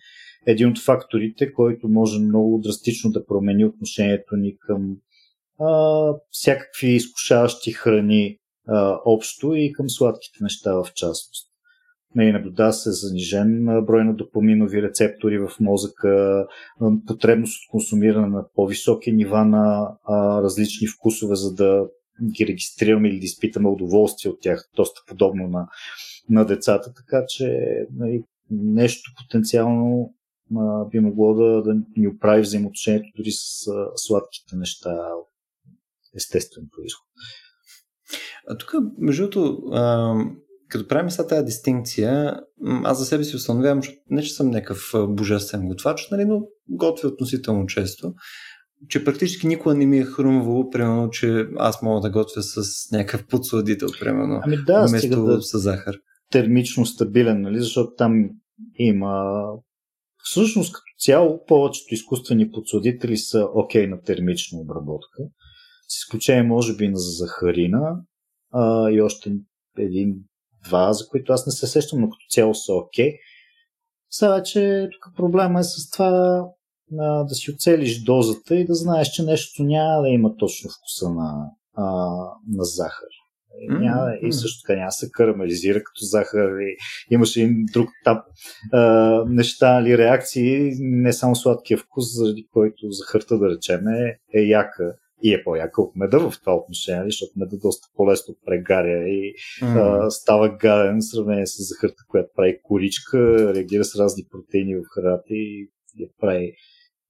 [0.47, 4.97] един от факторите, който може много драстично да промени отношението ни към
[5.59, 11.54] а, всякакви изкушаващи храни а, общо и към сладките неща в частност.
[12.15, 16.45] Нали, наблюдава се занижен брой на допаминови рецептори в мозъка,
[17.07, 21.87] потребност от консумиране на по-високи нива на а, различни вкусове, за да
[22.35, 25.67] ги регистрираме или да изпитаме удоволствие от тях, доста подобно на,
[26.29, 27.61] на децата, така че
[27.95, 30.13] нали, нещо потенциално
[30.57, 34.97] а, би могло да, да ни оправи взаимоотношението дори с а, сладките неща
[36.15, 37.05] естествен происход.
[38.49, 39.61] А тук, между другото,
[40.69, 42.39] като правим сега тази дистинкция,
[42.83, 47.07] аз за себе си установявам, че не че съм някакъв божествен готвач, нали, но готвя
[47.07, 48.13] относително често,
[48.89, 53.27] че практически никога не ми е хрумвало, примерно, че аз мога да готвя с някакъв
[53.27, 55.95] подсладител, примерно, ами да, вместо да с захар.
[56.31, 58.29] Термично стабилен, нали, защото там
[58.75, 59.43] има
[60.27, 65.23] Всъщност, като цяло, повечето изкуствени подсладители са окей okay на термична обработка.
[65.87, 68.01] С изключение, може би, на захарина
[68.53, 69.33] а, и още
[69.77, 70.15] един
[70.67, 73.11] два, за които аз не се сещам, но като цяло са окей.
[73.11, 73.17] Okay.
[74.09, 76.43] Сега вече тук проблема е с това
[76.99, 81.09] а, да си оцелиш дозата и да знаеш, че нещо няма да има точно вкуса
[81.09, 81.85] на, а,
[82.47, 83.07] на захар.
[83.69, 83.79] Mm-hmm.
[83.79, 86.49] Няма, и също така няма се карамелизира като захар.
[86.59, 86.77] И
[87.11, 88.25] имаше един друг тап
[88.73, 88.79] а,
[89.27, 94.95] неща или реакции, не само сладкия вкус, заради който захарта, да речем, е, е яка
[95.23, 100.05] и е по-яка от меда в това отношение, защото меда доста по-лесно прегаря и mm.
[100.05, 104.81] а, става гаден в сравнение с захарта, която прави коричка, реагира с разни протеини в
[104.93, 106.55] храната и я прави,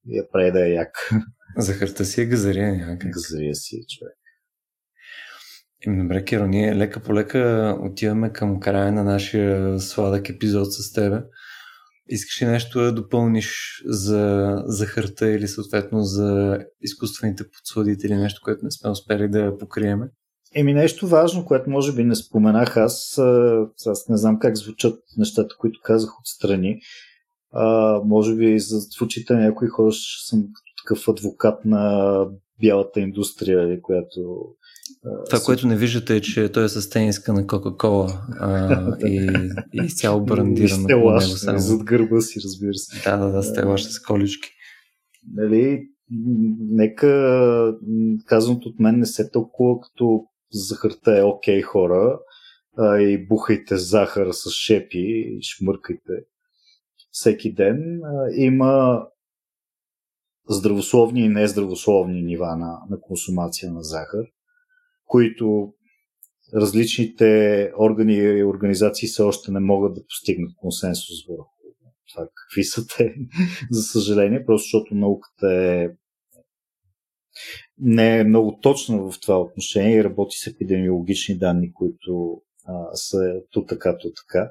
[0.06, 1.10] я прави да е як.
[1.56, 3.10] Захарта си е газария някак.
[3.10, 4.16] Газария си е човек.
[5.86, 10.92] Еми, добре, Керо, ние лека по лека отиваме към края на нашия сладък епизод с
[10.92, 11.22] тебе.
[12.08, 18.70] Искаш ли нещо да допълниш за захарта или съответно за изкуствените подсладители, нещо, което не
[18.70, 20.08] сме успели да покриеме?
[20.54, 23.18] Еми нещо важно, което може би не споменах аз,
[23.86, 26.80] аз не знам как звучат нещата, които казах отстрани.
[27.52, 28.80] А, може би за
[29.30, 29.92] на някои хора
[30.28, 30.44] съм
[30.84, 32.24] такъв адвокат на
[32.60, 34.54] бялата индустрия, която
[35.30, 38.26] това, което не виждате е, че той е с тениска на Кока-Кола
[39.06, 39.30] и,
[39.72, 40.80] и цяло брандирано.
[40.80, 41.58] И стелаш, само.
[41.58, 43.10] зад гърба си, разбира се.
[43.10, 44.48] Да, да, да, стелаш с колички.
[45.34, 45.88] Нали,
[46.70, 47.74] нека
[48.26, 52.18] казаното от мен не се толкова като захарта е окей okay, хора
[52.78, 56.12] а, и бухайте захар с шепи и шмъркайте
[57.10, 58.00] всеки ден.
[58.04, 59.02] А, има
[60.48, 64.24] здравословни и нездравословни нива на, на консумация на захар
[65.06, 65.72] които
[66.54, 71.56] различните органи и организации все още не могат да постигнат консенсус върху
[72.14, 73.14] това какви са те,
[73.70, 75.88] за съжаление, просто защото науката е
[77.78, 83.34] не е много точна в това отношение и работи с епидемиологични данни, които а, са
[83.50, 84.50] то така, то така.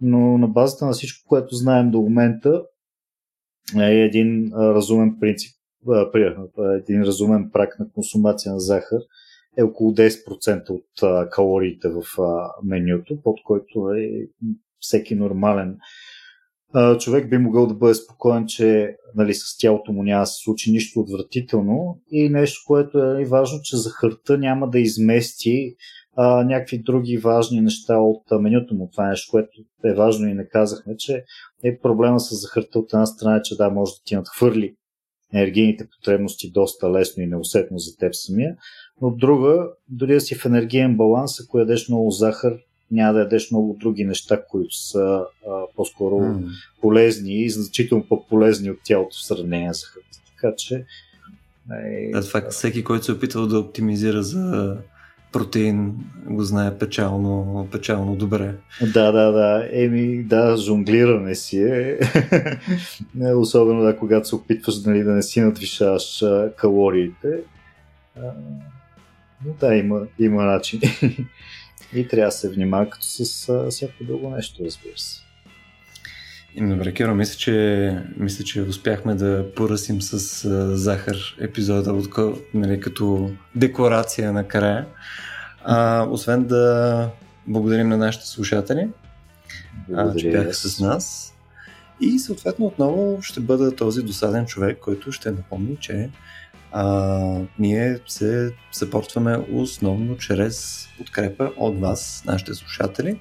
[0.00, 2.62] Но на базата на всичко, което знаем до момента,
[3.80, 5.56] е един разумен принцип,
[5.88, 6.10] а,
[6.76, 9.00] един разумен прак на консумация на захар
[9.58, 14.28] е около 10% от а, калориите в а, менюто, под който е
[14.80, 15.76] всеки нормален
[16.72, 20.42] а, човек би могъл да бъде спокоен, че нали, с тялото му няма да се
[20.42, 25.76] случи нищо отвратително и нещо, което е важно, че захарта няма да измести
[26.16, 28.88] а, някакви други важни неща от менюто му.
[28.92, 29.50] Това е нещо, което
[29.84, 31.24] е важно и не казахме, че
[31.64, 34.74] е проблема с захарта от една страна, че да, може да ти надхвърли
[35.34, 38.56] енергийните потребности доста лесно и неусетно за теб самия,
[39.00, 42.56] от друга, дори да си в енергиен баланс, ако ядеш много захар,
[42.90, 46.48] няма да ядеш много други неща, които са а, по-скоро mm.
[46.80, 50.18] полезни и значително по-полезни от тялото в сравнение с захарта.
[50.36, 50.84] Така че
[51.72, 54.76] Е, да, това всеки, който се е опитал да оптимизира за
[55.32, 55.94] протеин,
[56.26, 58.54] го знае печално, печално добре.
[58.92, 59.68] Да, да, да.
[59.72, 61.98] Еми, да, жонглиране си е.
[63.34, 66.24] Особено да, когато се опитваш нали, да не си надвишаваш
[66.56, 67.40] калориите.
[69.46, 70.80] Но да, има, има начин.
[71.94, 73.24] И трябва да се внимава като с
[73.70, 75.20] всяко друго нещо, разбира се.
[76.58, 82.08] Добре, Киро, мисля че, мисля, че успяхме да поръсим с а, захар епизода от,
[82.54, 84.86] нали, като декларация накрая.
[85.64, 87.10] А, освен да
[87.46, 88.88] благодарим на нашите слушатели,
[89.94, 91.34] а, че бяха с нас.
[92.00, 96.10] И съответно отново ще бъда този досаден човек, който ще напомни, че
[96.72, 103.20] а, ние се съпортваме основно чрез подкрепа от вас, нашите слушатели.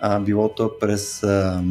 [0.00, 1.62] А, било то през а,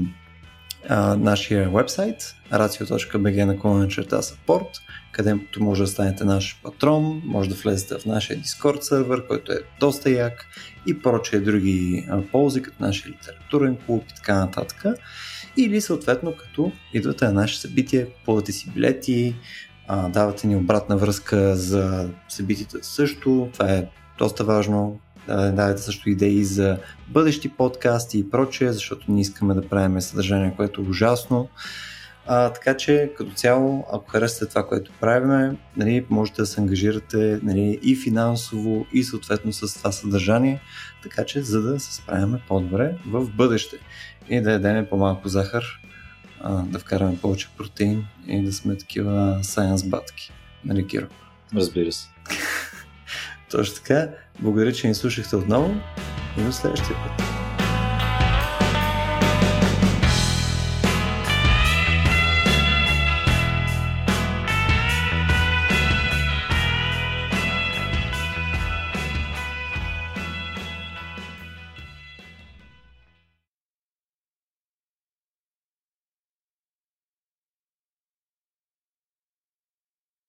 [0.89, 4.67] а, нашия вебсайт racio.bg на черта support,
[5.11, 9.59] където може да станете наш патрон, може да влезете в нашия Discord сервер, който е
[9.79, 10.45] доста як
[10.87, 14.85] и прочие други а, ползи, като нашия литературен клуб и така нататък.
[15.57, 19.35] Или съответно, като идвате на наши събития, купувате си билети,
[19.89, 23.49] давате ни обратна връзка за събитията също.
[23.53, 24.99] Това е доста важно.
[25.27, 26.77] Давайте също идеи за
[27.07, 31.49] бъдещи подкасти и прочее, защото ние искаме да правим съдържание, което е ужасно.
[32.29, 37.39] А, така че като цяло, ако харесате това, което правим, нали, можете да се ангажирате
[37.43, 40.61] нали, и финансово, и съответно с това съдържание,
[41.03, 43.77] така че за да се справяме по-добре в бъдеще
[44.29, 45.63] и да ядем по-малко захар,
[46.41, 50.31] а, да вкараме повече протеин и да сме такива science батки.
[50.65, 51.07] Нали, Киро?
[51.55, 52.07] Разбира се.
[53.51, 54.09] Точно така.
[54.39, 55.75] Благодаря, че ни слушахте отново
[56.37, 57.26] и до следващия път.